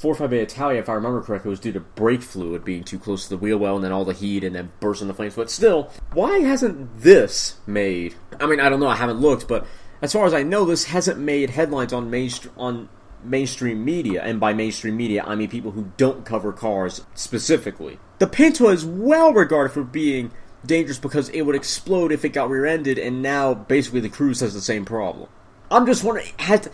458 0.00 0.42
Italia, 0.42 0.80
if 0.80 0.88
I 0.88 0.94
remember 0.94 1.20
correctly, 1.20 1.50
was 1.50 1.60
due 1.60 1.72
to 1.72 1.80
brake 1.80 2.22
fluid 2.22 2.64
being 2.64 2.84
too 2.84 2.98
close 2.98 3.24
to 3.24 3.28
the 3.28 3.36
wheel 3.36 3.58
well 3.58 3.74
and 3.76 3.84
then 3.84 3.92
all 3.92 4.06
the 4.06 4.14
heat 4.14 4.42
and 4.42 4.56
then 4.56 4.72
bursting 4.80 5.08
the 5.08 5.14
flames. 5.14 5.34
But 5.34 5.50
still, 5.50 5.90
why 6.14 6.38
hasn't 6.38 7.02
this 7.02 7.56
made? 7.66 8.14
I 8.40 8.46
mean, 8.46 8.60
I 8.60 8.70
don't 8.70 8.80
know. 8.80 8.88
I 8.88 8.96
haven't 8.96 9.20
looked, 9.20 9.46
but 9.46 9.66
as 10.00 10.14
far 10.14 10.24
as 10.24 10.32
I 10.32 10.42
know, 10.42 10.64
this 10.64 10.84
hasn't 10.84 11.18
made 11.18 11.50
headlines 11.50 11.92
on 11.92 12.08
mainstream 12.08 12.54
on 12.56 12.88
mainstream 13.22 13.84
media, 13.84 14.22
and 14.22 14.40
by 14.40 14.54
mainstream 14.54 14.96
media, 14.96 15.22
I 15.26 15.34
mean 15.34 15.50
people 15.50 15.72
who 15.72 15.92
don't 15.98 16.24
cover 16.24 16.52
cars 16.52 17.02
specifically. 17.14 17.98
The 18.18 18.26
Pinto 18.26 18.68
is 18.68 18.84
well 18.84 19.34
regarded 19.34 19.74
for 19.74 19.84
being 19.84 20.32
dangerous 20.64 20.98
because 20.98 21.28
it 21.30 21.42
would 21.42 21.54
explode 21.54 22.12
if 22.12 22.24
it 22.24 22.30
got 22.30 22.48
rear-ended, 22.48 22.98
and 22.98 23.22
now 23.22 23.54
basically 23.54 24.00
the 24.00 24.08
Cruze 24.08 24.40
has 24.40 24.54
the 24.54 24.60
same 24.60 24.84
problem. 24.84 25.28
I'm 25.70 25.86
just 25.86 26.02
wondering, 26.02 26.26
has 26.38 26.68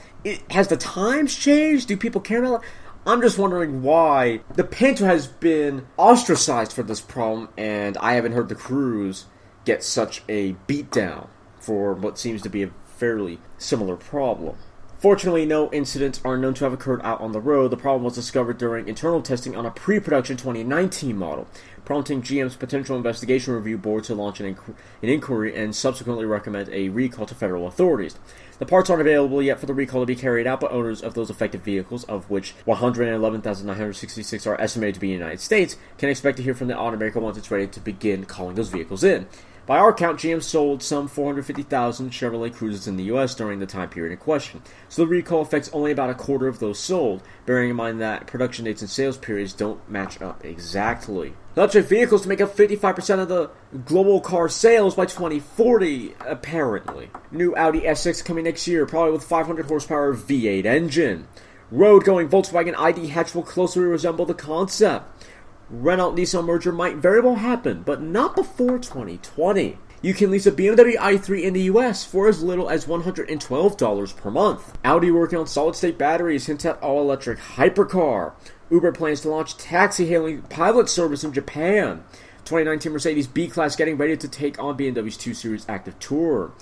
has 0.50 0.68
the 0.68 0.76
times 0.76 1.34
changed? 1.34 1.88
Do 1.88 1.96
people 1.96 2.20
care 2.20 2.42
about? 2.42 2.62
It? 2.62 2.68
I'm 3.06 3.20
just 3.20 3.38
wondering 3.38 3.82
why 3.82 4.40
the 4.54 4.64
Pinto 4.64 5.04
has 5.04 5.28
been 5.28 5.86
ostracized 5.96 6.72
for 6.72 6.82
this 6.82 7.00
problem, 7.00 7.50
and 7.56 7.96
I 7.98 8.14
haven't 8.14 8.32
heard 8.32 8.48
the 8.48 8.56
Cruze 8.56 9.24
get 9.64 9.84
such 9.84 10.22
a 10.28 10.54
beatdown 10.66 11.28
for 11.60 11.94
what 11.94 12.18
seems 12.18 12.42
to 12.42 12.48
be 12.48 12.62
a 12.62 12.70
fairly 12.96 13.38
similar 13.58 13.96
problem. 13.96 14.56
Fortunately, 14.98 15.44
no 15.44 15.70
incidents 15.72 16.22
are 16.24 16.38
known 16.38 16.54
to 16.54 16.64
have 16.64 16.72
occurred 16.72 17.02
out 17.02 17.20
on 17.20 17.32
the 17.32 17.40
road. 17.40 17.70
The 17.70 17.76
problem 17.76 18.04
was 18.04 18.14
discovered 18.14 18.56
during 18.56 18.88
internal 18.88 19.20
testing 19.20 19.54
on 19.54 19.66
a 19.66 19.70
pre 19.70 20.00
production 20.00 20.38
2019 20.38 21.14
model, 21.14 21.46
prompting 21.84 22.22
GM's 22.22 22.56
Potential 22.56 22.96
Investigation 22.96 23.52
Review 23.52 23.76
Board 23.76 24.04
to 24.04 24.14
launch 24.14 24.40
an, 24.40 24.54
inqu- 24.54 24.74
an, 25.02 25.08
inquiry 25.10 25.54
and 25.54 25.76
subsequently 25.76 26.24
recommend 26.24 26.70
a 26.70 26.88
recall 26.88 27.26
to 27.26 27.34
federal 27.34 27.66
authorities. 27.66 28.16
The 28.58 28.64
parts 28.64 28.88
aren't 28.88 29.02
available 29.02 29.42
yet 29.42 29.60
for 29.60 29.66
the 29.66 29.74
recall 29.74 30.00
to 30.00 30.06
be 30.06 30.16
carried 30.16 30.46
out, 30.46 30.60
but 30.60 30.72
owners 30.72 31.02
of 31.02 31.12
those 31.12 31.28
affected 31.28 31.62
vehicles, 31.62 32.04
of 32.04 32.30
which 32.30 32.54
111,966 32.64 34.46
are 34.46 34.58
estimated 34.58 34.94
to 34.94 35.00
be 35.00 35.12
in 35.12 35.18
the 35.18 35.24
United 35.24 35.40
States, 35.40 35.76
can 35.98 36.08
expect 36.08 36.38
to 36.38 36.42
hear 36.42 36.54
from 36.54 36.68
the 36.68 36.74
automaker 36.74 37.20
once 37.20 37.36
it's 37.36 37.50
ready 37.50 37.66
to 37.66 37.80
begin 37.80 38.24
calling 38.24 38.54
those 38.54 38.70
vehicles 38.70 39.04
in. 39.04 39.26
By 39.66 39.78
our 39.78 39.92
count, 39.92 40.20
GM 40.20 40.44
sold 40.44 40.80
some 40.80 41.08
450,000 41.08 42.10
Chevrolet 42.10 42.54
Cruzes 42.54 42.86
in 42.86 42.96
the 42.96 43.04
US 43.04 43.34
during 43.34 43.58
the 43.58 43.66
time 43.66 43.88
period 43.88 44.12
in 44.12 44.18
question, 44.18 44.62
so 44.88 45.02
the 45.02 45.08
recall 45.08 45.40
affects 45.40 45.68
only 45.72 45.90
about 45.90 46.08
a 46.08 46.14
quarter 46.14 46.46
of 46.46 46.60
those 46.60 46.78
sold, 46.78 47.20
bearing 47.46 47.70
in 47.70 47.76
mind 47.76 48.00
that 48.00 48.28
production 48.28 48.64
dates 48.64 48.80
and 48.80 48.88
sales 48.88 49.16
periods 49.16 49.52
don't 49.52 49.90
match 49.90 50.22
up 50.22 50.44
exactly. 50.44 51.34
Electric 51.56 51.86
vehicles 51.86 52.22
to 52.22 52.28
make 52.28 52.40
up 52.40 52.54
55% 52.54 53.18
of 53.18 53.28
the 53.28 53.50
global 53.84 54.20
car 54.20 54.48
sales 54.48 54.94
by 54.94 55.04
2040, 55.04 56.14
apparently. 56.20 57.10
New 57.32 57.56
Audi 57.56 57.80
S6 57.80 58.24
coming 58.24 58.44
next 58.44 58.68
year, 58.68 58.86
probably 58.86 59.10
with 59.10 59.24
500 59.24 59.66
horsepower 59.66 60.14
V8 60.14 60.64
engine. 60.64 61.26
Road 61.72 62.04
going 62.04 62.28
Volkswagen 62.28 62.76
ID 62.78 63.08
hatch 63.08 63.34
will 63.34 63.42
closely 63.42 63.82
resemble 63.82 64.24
the 64.24 64.34
concept. 64.34 65.26
Renault 65.68 66.14
Nissan 66.14 66.44
merger 66.44 66.70
might 66.70 66.96
very 66.96 67.20
well 67.20 67.34
happen, 67.36 67.82
but 67.82 68.00
not 68.00 68.36
before 68.36 68.78
2020. 68.78 69.78
You 70.00 70.14
can 70.14 70.30
lease 70.30 70.46
a 70.46 70.52
BMW 70.52 70.96
i3 70.96 71.42
in 71.42 71.54
the 71.54 71.62
US 71.62 72.04
for 72.04 72.28
as 72.28 72.40
little 72.40 72.70
as 72.70 72.86
$112 72.86 74.16
per 74.16 74.30
month. 74.30 74.78
Audi 74.84 75.10
working 75.10 75.38
on 75.40 75.48
solid 75.48 75.74
state 75.74 75.98
batteries 75.98 76.46
hints 76.46 76.64
at 76.64 76.80
all 76.80 77.00
electric 77.00 77.38
hypercar. 77.38 78.34
Uber 78.70 78.92
plans 78.92 79.22
to 79.22 79.28
launch 79.28 79.56
taxi 79.56 80.06
hailing 80.06 80.42
pilot 80.42 80.88
service 80.88 81.24
in 81.24 81.32
Japan. 81.32 82.04
2019 82.44 82.92
Mercedes 82.92 83.26
B 83.26 83.48
Class 83.48 83.74
getting 83.74 83.96
ready 83.96 84.16
to 84.16 84.28
take 84.28 84.60
on 84.60 84.78
BMW's 84.78 85.16
2 85.16 85.34
Series 85.34 85.66
Active 85.68 85.98
Tour. 85.98 86.52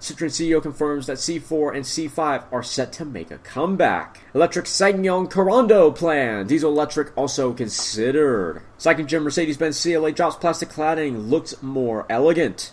Citroen 0.00 0.30
CEO 0.30 0.62
confirms 0.62 1.06
that 1.06 1.18
C4 1.18 1.74
and 1.74 1.84
C5 1.84 2.44
are 2.50 2.62
set 2.62 2.90
to 2.94 3.04
make 3.04 3.30
a 3.30 3.36
comeback. 3.38 4.20
Electric 4.34 4.64
SsangYong 4.64 5.30
Korando 5.30 5.94
plan. 5.94 6.46
Diesel 6.46 6.70
electric 6.70 7.16
also 7.18 7.52
considered. 7.52 8.62
Second 8.78 9.10
gen 9.10 9.22
Mercedes-Benz 9.22 9.82
CLA 9.82 10.12
drops 10.12 10.36
plastic 10.36 10.70
cladding. 10.70 11.28
Looks 11.28 11.62
more 11.62 12.06
elegant. 12.08 12.72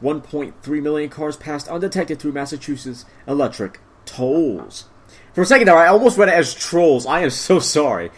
1.3 0.00 0.82
million 0.82 1.10
cars 1.10 1.36
passed 1.36 1.68
undetected 1.68 2.20
through 2.20 2.32
Massachusetts 2.32 3.04
electric 3.26 3.80
tolls. 4.06 4.86
For 5.34 5.42
a 5.42 5.46
second 5.46 5.66
there, 5.66 5.76
I 5.76 5.88
almost 5.88 6.18
read 6.18 6.28
it 6.28 6.34
as 6.36 6.54
trolls. 6.54 7.04
I 7.04 7.20
am 7.22 7.30
so 7.30 7.58
sorry. 7.58 8.12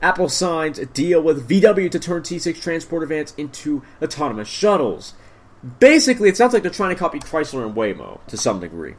Apple 0.00 0.30
signs 0.30 0.78
a 0.78 0.86
deal 0.86 1.22
with 1.22 1.48
VW 1.48 1.90
to 1.90 1.98
turn 1.98 2.22
T6 2.22 2.60
transporter 2.62 3.06
vans 3.06 3.34
into 3.36 3.82
autonomous 4.02 4.48
shuttles. 4.48 5.14
Basically, 5.80 6.28
it 6.28 6.36
sounds 6.36 6.52
like 6.52 6.62
they're 6.62 6.70
trying 6.70 6.94
to 6.94 6.98
copy 6.98 7.18
Chrysler 7.18 7.66
and 7.66 7.74
Waymo 7.74 8.20
to 8.26 8.36
some 8.36 8.60
degree. 8.60 8.94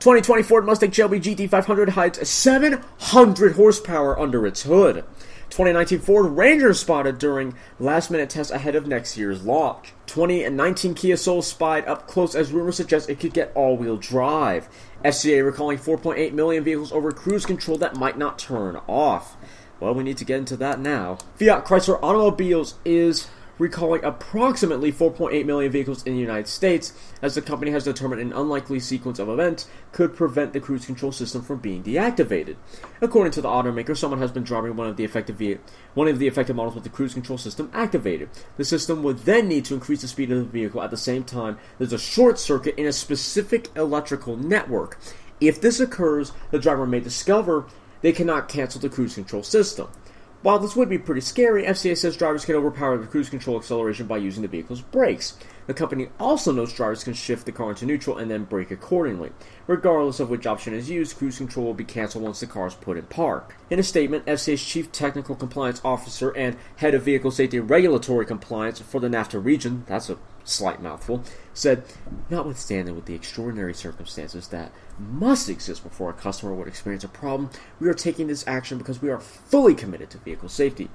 2020 0.00 0.42
Ford 0.42 0.66
Mustang 0.66 0.90
Shelby 0.90 1.20
GT500 1.20 1.90
hides 1.90 2.28
700 2.28 3.52
horsepower 3.52 4.18
under 4.18 4.46
its 4.46 4.64
hood. 4.64 5.04
2019 5.50 6.00
Ford 6.00 6.36
Ranger 6.36 6.74
spotted 6.74 7.18
during 7.18 7.54
last 7.78 8.10
minute 8.10 8.28
tests 8.28 8.52
ahead 8.52 8.74
of 8.74 8.86
next 8.86 9.16
year's 9.16 9.44
launch. 9.44 9.92
2019 10.06 10.94
Kia 10.94 11.16
Soul 11.16 11.40
spied 11.40 11.86
up 11.86 12.08
close 12.08 12.34
as 12.34 12.50
rumors 12.50 12.76
suggest 12.76 13.08
it 13.08 13.20
could 13.20 13.32
get 13.32 13.52
all 13.54 13.76
wheel 13.76 13.96
drive. 13.96 14.68
FCA 15.04 15.44
recalling 15.44 15.78
4.8 15.78 16.32
million 16.32 16.64
vehicles 16.64 16.92
over 16.92 17.12
cruise 17.12 17.46
control 17.46 17.78
that 17.78 17.96
might 17.96 18.18
not 18.18 18.38
turn 18.38 18.76
off. 18.88 19.36
Well, 19.78 19.94
we 19.94 20.04
need 20.04 20.16
to 20.18 20.24
get 20.24 20.38
into 20.38 20.56
that 20.56 20.80
now. 20.80 21.18
Fiat 21.36 21.64
Chrysler 21.64 22.02
Automobiles 22.02 22.74
is 22.84 23.28
recalling 23.58 24.04
approximately 24.04 24.92
4.8 24.92 25.44
million 25.44 25.72
vehicles 25.72 26.04
in 26.04 26.14
the 26.14 26.20
United 26.20 26.48
States, 26.48 26.92
as 27.22 27.34
the 27.34 27.42
company 27.42 27.70
has 27.70 27.84
determined 27.84 28.20
an 28.20 28.32
unlikely 28.32 28.80
sequence 28.80 29.18
of 29.18 29.28
events 29.28 29.68
could 29.92 30.14
prevent 30.14 30.52
the 30.52 30.60
cruise 30.60 30.86
control 30.86 31.12
system 31.12 31.42
from 31.42 31.58
being 31.58 31.82
deactivated. 31.82 32.56
According 33.00 33.32
to 33.32 33.40
the 33.40 33.48
automaker, 33.48 33.96
someone 33.96 34.20
has 34.20 34.30
been 34.30 34.44
driving 34.44 34.76
one 34.76 34.88
of 34.88 34.96
the 34.96 35.04
effective 35.04 35.36
ve- 35.36 35.58
one 35.94 36.08
of 36.08 36.18
the 36.18 36.28
affected 36.28 36.56
models 36.56 36.74
with 36.74 36.84
the 36.84 36.90
cruise 36.90 37.14
control 37.14 37.38
system 37.38 37.70
activated. 37.72 38.28
The 38.56 38.64
system 38.64 39.02
would 39.02 39.20
then 39.20 39.48
need 39.48 39.64
to 39.66 39.74
increase 39.74 40.02
the 40.02 40.08
speed 40.08 40.30
of 40.30 40.38
the 40.38 40.44
vehicle 40.44 40.82
at 40.82 40.90
the 40.90 40.96
same 40.96 41.24
time 41.24 41.58
there's 41.78 41.92
a 41.92 41.98
short 41.98 42.38
circuit 42.38 42.74
in 42.76 42.86
a 42.86 42.92
specific 42.92 43.70
electrical 43.76 44.36
network. 44.36 44.98
If 45.40 45.60
this 45.60 45.80
occurs, 45.80 46.32
the 46.50 46.58
driver 46.58 46.86
may 46.86 47.00
discover 47.00 47.66
they 48.00 48.12
cannot 48.12 48.48
cancel 48.48 48.80
the 48.80 48.88
cruise 48.88 49.14
control 49.14 49.42
system. 49.42 49.88
While 50.46 50.60
this 50.60 50.76
would 50.76 50.88
be 50.88 50.96
pretty 50.96 51.22
scary, 51.22 51.64
FCA 51.64 51.96
says 51.96 52.16
drivers 52.16 52.44
can 52.44 52.54
overpower 52.54 52.96
the 52.98 53.08
cruise 53.08 53.28
control 53.28 53.58
acceleration 53.58 54.06
by 54.06 54.18
using 54.18 54.42
the 54.42 54.48
vehicle's 54.48 54.80
brakes. 54.80 55.36
The 55.66 55.74
company 55.74 56.08
also 56.20 56.52
notes 56.52 56.72
drivers 56.72 57.02
can 57.02 57.14
shift 57.14 57.46
the 57.46 57.50
car 57.50 57.70
into 57.70 57.84
neutral 57.84 58.16
and 58.16 58.30
then 58.30 58.44
brake 58.44 58.70
accordingly. 58.70 59.32
Regardless 59.66 60.20
of 60.20 60.30
which 60.30 60.46
option 60.46 60.72
is 60.72 60.88
used, 60.88 61.16
cruise 61.16 61.38
control 61.38 61.66
will 61.66 61.74
be 61.74 61.82
canceled 61.82 62.22
once 62.22 62.38
the 62.38 62.46
car 62.46 62.68
is 62.68 62.74
put 62.76 62.96
in 62.96 63.06
park. 63.06 63.56
In 63.70 63.80
a 63.80 63.82
statement, 63.82 64.24
FCA's 64.26 64.64
Chief 64.64 64.92
Technical 64.92 65.34
Compliance 65.34 65.80
Officer 65.84 66.30
and 66.36 66.56
Head 66.76 66.94
of 66.94 67.02
Vehicle 67.02 67.32
Safety 67.32 67.58
Regulatory 67.58 68.24
Compliance 68.24 68.78
for 68.78 69.00
the 69.00 69.08
NAFTA 69.08 69.44
region, 69.44 69.82
that's 69.88 70.10
a 70.10 70.18
slight 70.48 70.82
mouthful, 70.82 71.22
said, 71.52 71.84
Notwithstanding 72.30 72.94
with 72.94 73.06
the 73.06 73.14
extraordinary 73.14 73.74
circumstances 73.74 74.48
that 74.48 74.72
must 74.98 75.48
exist 75.48 75.82
before 75.82 76.10
a 76.10 76.14
customer 76.14 76.54
would 76.54 76.68
experience 76.68 77.04
a 77.04 77.08
problem, 77.08 77.50
we 77.80 77.88
are 77.88 77.94
taking 77.94 78.26
this 78.26 78.46
action 78.46 78.78
because 78.78 79.02
we 79.02 79.10
are 79.10 79.20
fully 79.20 79.74
committed 79.74 80.10
to 80.10 80.18
vehicle 80.18 80.48
safety. 80.48 80.88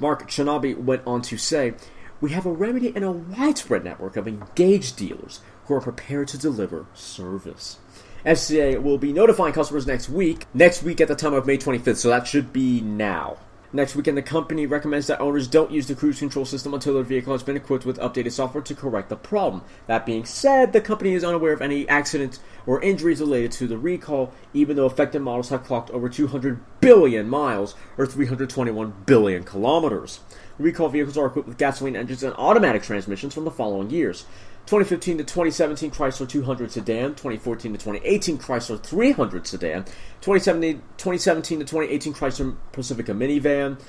Mark 0.00 0.28
Chernoby 0.28 0.76
went 0.76 1.02
on 1.06 1.22
to 1.22 1.36
say, 1.36 1.74
We 2.20 2.30
have 2.30 2.46
a 2.46 2.52
remedy 2.52 2.92
and 2.94 3.04
a 3.04 3.12
widespread 3.12 3.84
network 3.84 4.16
of 4.16 4.28
engaged 4.28 4.96
dealers 4.96 5.40
who 5.66 5.74
are 5.74 5.80
prepared 5.80 6.28
to 6.28 6.38
deliver 6.38 6.86
service. 6.94 7.78
FCA 8.24 8.82
will 8.82 8.98
be 8.98 9.12
notifying 9.12 9.52
customers 9.52 9.86
next 9.86 10.08
week, 10.08 10.44
next 10.52 10.82
week 10.82 11.00
at 11.00 11.08
the 11.08 11.14
time 11.14 11.34
of 11.34 11.46
May 11.46 11.56
25th, 11.56 11.96
so 11.96 12.08
that 12.08 12.26
should 12.26 12.52
be 12.52 12.80
now. 12.80 13.38
Next 13.70 13.94
weekend, 13.94 14.16
the 14.16 14.22
company 14.22 14.64
recommends 14.64 15.08
that 15.08 15.20
owners 15.20 15.46
don't 15.46 15.70
use 15.70 15.86
the 15.86 15.94
cruise 15.94 16.18
control 16.18 16.46
system 16.46 16.72
until 16.72 16.94
their 16.94 17.02
vehicle 17.02 17.34
has 17.34 17.42
been 17.42 17.56
equipped 17.56 17.84
with 17.84 17.98
updated 17.98 18.32
software 18.32 18.62
to 18.62 18.74
correct 18.74 19.10
the 19.10 19.16
problem. 19.16 19.62
That 19.86 20.06
being 20.06 20.24
said, 20.24 20.72
the 20.72 20.80
company 20.80 21.12
is 21.12 21.22
unaware 21.22 21.52
of 21.52 21.60
any 21.60 21.86
accidents 21.86 22.40
or 22.64 22.80
injuries 22.80 23.20
related 23.20 23.52
to 23.52 23.66
the 23.66 23.76
recall, 23.76 24.32
even 24.54 24.76
though 24.76 24.86
affected 24.86 25.20
models 25.20 25.50
have 25.50 25.64
clocked 25.64 25.90
over 25.90 26.08
200 26.08 26.60
billion 26.80 27.28
miles 27.28 27.74
or 27.98 28.06
321 28.06 29.04
billion 29.04 29.44
kilometers. 29.44 30.20
Recall 30.58 30.88
vehicles 30.88 31.18
are 31.18 31.26
equipped 31.26 31.46
with 31.46 31.58
gasoline 31.58 31.94
engines 31.94 32.22
and 32.22 32.34
automatic 32.36 32.82
transmissions 32.82 33.34
from 33.34 33.44
the 33.44 33.50
following 33.50 33.90
years 33.90 34.24
2015 34.68 35.16
to 35.16 35.24
2017 35.24 35.90
Chrysler 35.90 36.28
200 36.28 36.70
sedan, 36.70 37.14
2014 37.14 37.72
to 37.72 37.78
2018 37.78 38.36
Chrysler 38.36 38.78
300 38.78 39.46
sedan, 39.46 39.84
2017, 40.20 40.82
2017 40.98 41.60
to 41.60 41.64
2018 41.64 42.12
Chrysler 42.12 42.54
Pacifica 42.70 43.14
minivan, 43.14 43.80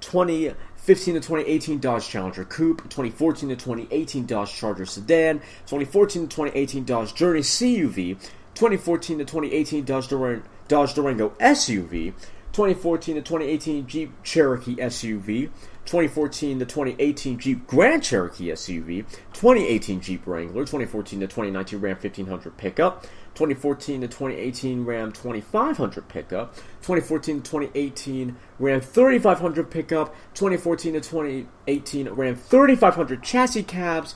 2015 0.00 1.14
to 1.14 1.20
2018 1.20 1.80
Dodge 1.80 2.08
Challenger 2.08 2.44
Coupe, 2.44 2.82
2014 2.84 3.48
to 3.48 3.56
2018 3.56 4.26
Dodge 4.26 4.54
Charger 4.54 4.86
sedan, 4.86 5.40
2014 5.66 6.28
to 6.28 6.28
2018 6.28 6.84
Dodge 6.84 7.16
Journey 7.16 7.40
CUV, 7.40 8.16
2014 8.54 9.18
to 9.18 9.24
2018 9.24 9.84
Dodge, 9.84 10.06
Durango, 10.06 10.44
Dodge 10.68 10.94
Durango 10.94 11.30
SUV, 11.40 12.14
2014 12.52 13.16
to 13.16 13.22
2018 13.22 13.88
Jeep 13.88 14.22
Cherokee 14.22 14.76
SUV, 14.76 15.50
2014 15.88 16.58
to 16.58 16.66
2018 16.66 17.38
Jeep 17.38 17.66
Grand 17.66 18.04
Cherokee 18.04 18.48
SUV, 18.48 19.06
2018 19.32 20.02
Jeep 20.02 20.26
Wrangler, 20.26 20.60
2014 20.60 21.20
to 21.20 21.26
2019 21.26 21.80
Ram 21.80 21.96
1500 21.96 22.58
pickup, 22.58 23.04
2014 23.34 24.02
to 24.02 24.06
2018 24.06 24.84
Ram 24.84 25.10
2500 25.10 26.06
pickup, 26.06 26.54
2014 26.82 27.40
to 27.40 27.50
2018 27.50 28.36
Ram 28.58 28.80
3500 28.82 29.70
pickup, 29.70 30.14
2014 30.34 30.92
to 30.92 31.00
2018 31.00 32.08
Ram 32.10 32.36
3500 32.36 33.22
chassis 33.22 33.62
cabs, 33.62 34.14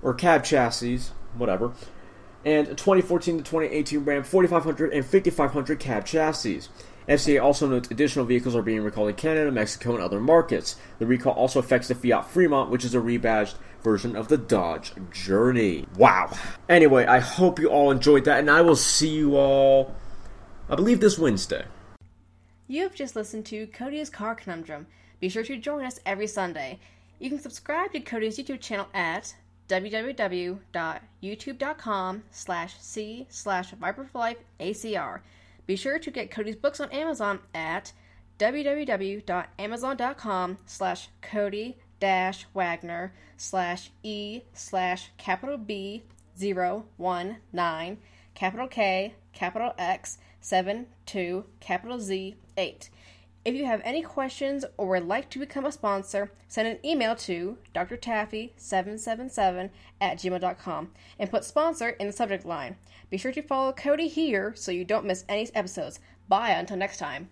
or 0.00 0.14
cab 0.14 0.44
chassis, 0.44 1.10
whatever, 1.36 1.72
and 2.44 2.68
2014 2.68 3.38
to 3.38 3.42
2018 3.42 4.04
Ram 4.04 4.22
4500 4.22 4.92
and 4.92 5.04
5500 5.04 5.80
cab 5.80 6.06
chassis. 6.06 6.68
FCA 7.08 7.42
also 7.42 7.68
notes 7.68 7.90
additional 7.90 8.24
vehicles 8.24 8.56
are 8.56 8.62
being 8.62 8.82
recalled 8.82 9.10
in 9.10 9.14
Canada, 9.14 9.52
Mexico, 9.52 9.94
and 9.94 10.02
other 10.02 10.20
markets. 10.20 10.76
The 10.98 11.06
recall 11.06 11.34
also 11.34 11.58
affects 11.58 11.88
the 11.88 11.94
Fiat 11.94 12.30
Fremont, 12.30 12.70
which 12.70 12.84
is 12.84 12.94
a 12.94 12.98
rebadged 12.98 13.56
version 13.82 14.16
of 14.16 14.28
the 14.28 14.38
Dodge 14.38 14.92
Journey. 15.10 15.86
Wow. 15.96 16.30
Anyway, 16.68 17.04
I 17.04 17.18
hope 17.18 17.58
you 17.58 17.68
all 17.68 17.90
enjoyed 17.90 18.24
that, 18.24 18.40
and 18.40 18.50
I 18.50 18.62
will 18.62 18.76
see 18.76 19.10
you 19.10 19.36
all, 19.36 19.94
I 20.68 20.76
believe, 20.76 21.00
this 21.00 21.18
Wednesday. 21.18 21.66
You 22.66 22.84
have 22.84 22.94
just 22.94 23.14
listened 23.14 23.44
to 23.46 23.66
Cody's 23.66 24.08
Car 24.08 24.34
Conundrum. 24.34 24.86
Be 25.20 25.28
sure 25.28 25.44
to 25.44 25.58
join 25.58 25.84
us 25.84 26.00
every 26.06 26.26
Sunday. 26.26 26.80
You 27.18 27.28
can 27.28 27.40
subscribe 27.40 27.92
to 27.92 28.00
Cody's 28.00 28.38
YouTube 28.38 28.60
channel 28.60 28.86
at 28.94 29.34
www.youtube.com 29.68 32.22
slash 32.30 32.74
c 32.80 33.26
slash 33.28 33.74
viperforlifeacr. 33.74 35.20
Be 35.66 35.76
sure 35.76 35.98
to 35.98 36.10
get 36.10 36.30
Cody's 36.30 36.56
books 36.56 36.80
on 36.80 36.90
Amazon 36.90 37.40
at 37.54 37.92
www.amazon.com 38.38 40.58
slash 40.66 41.08
Cody 41.22 41.78
dash 42.00 42.46
Wagner 42.52 43.14
slash 43.36 43.90
E 44.02 44.42
slash 44.52 45.10
capital 45.16 45.56
B 45.56 46.02
zero 46.36 46.86
one 46.96 47.36
nine 47.52 47.98
capital 48.34 48.66
K 48.66 49.14
capital 49.32 49.72
X 49.78 50.18
seven 50.40 50.86
two 51.06 51.44
capital 51.60 52.00
Z 52.00 52.34
eight. 52.56 52.90
If 53.44 53.54
you 53.54 53.66
have 53.66 53.82
any 53.84 54.00
questions 54.00 54.64
or 54.78 54.88
would 54.88 55.06
like 55.06 55.28
to 55.30 55.38
become 55.38 55.66
a 55.66 55.72
sponsor, 55.72 56.32
send 56.48 56.66
an 56.66 56.78
email 56.82 57.14
to 57.16 57.58
drtaffy777 57.74 59.68
at 60.00 60.16
gmail.com 60.16 60.90
and 61.18 61.30
put 61.30 61.44
sponsor 61.44 61.90
in 61.90 62.06
the 62.06 62.12
subject 62.12 62.46
line. 62.46 62.76
Be 63.14 63.18
sure 63.18 63.30
to 63.30 63.42
follow 63.42 63.72
Cody 63.72 64.08
here 64.08 64.54
so 64.56 64.72
you 64.72 64.84
don't 64.84 65.04
miss 65.06 65.24
any 65.28 65.48
episodes. 65.54 66.00
Bye 66.28 66.50
until 66.50 66.76
next 66.76 66.96
time. 66.96 67.28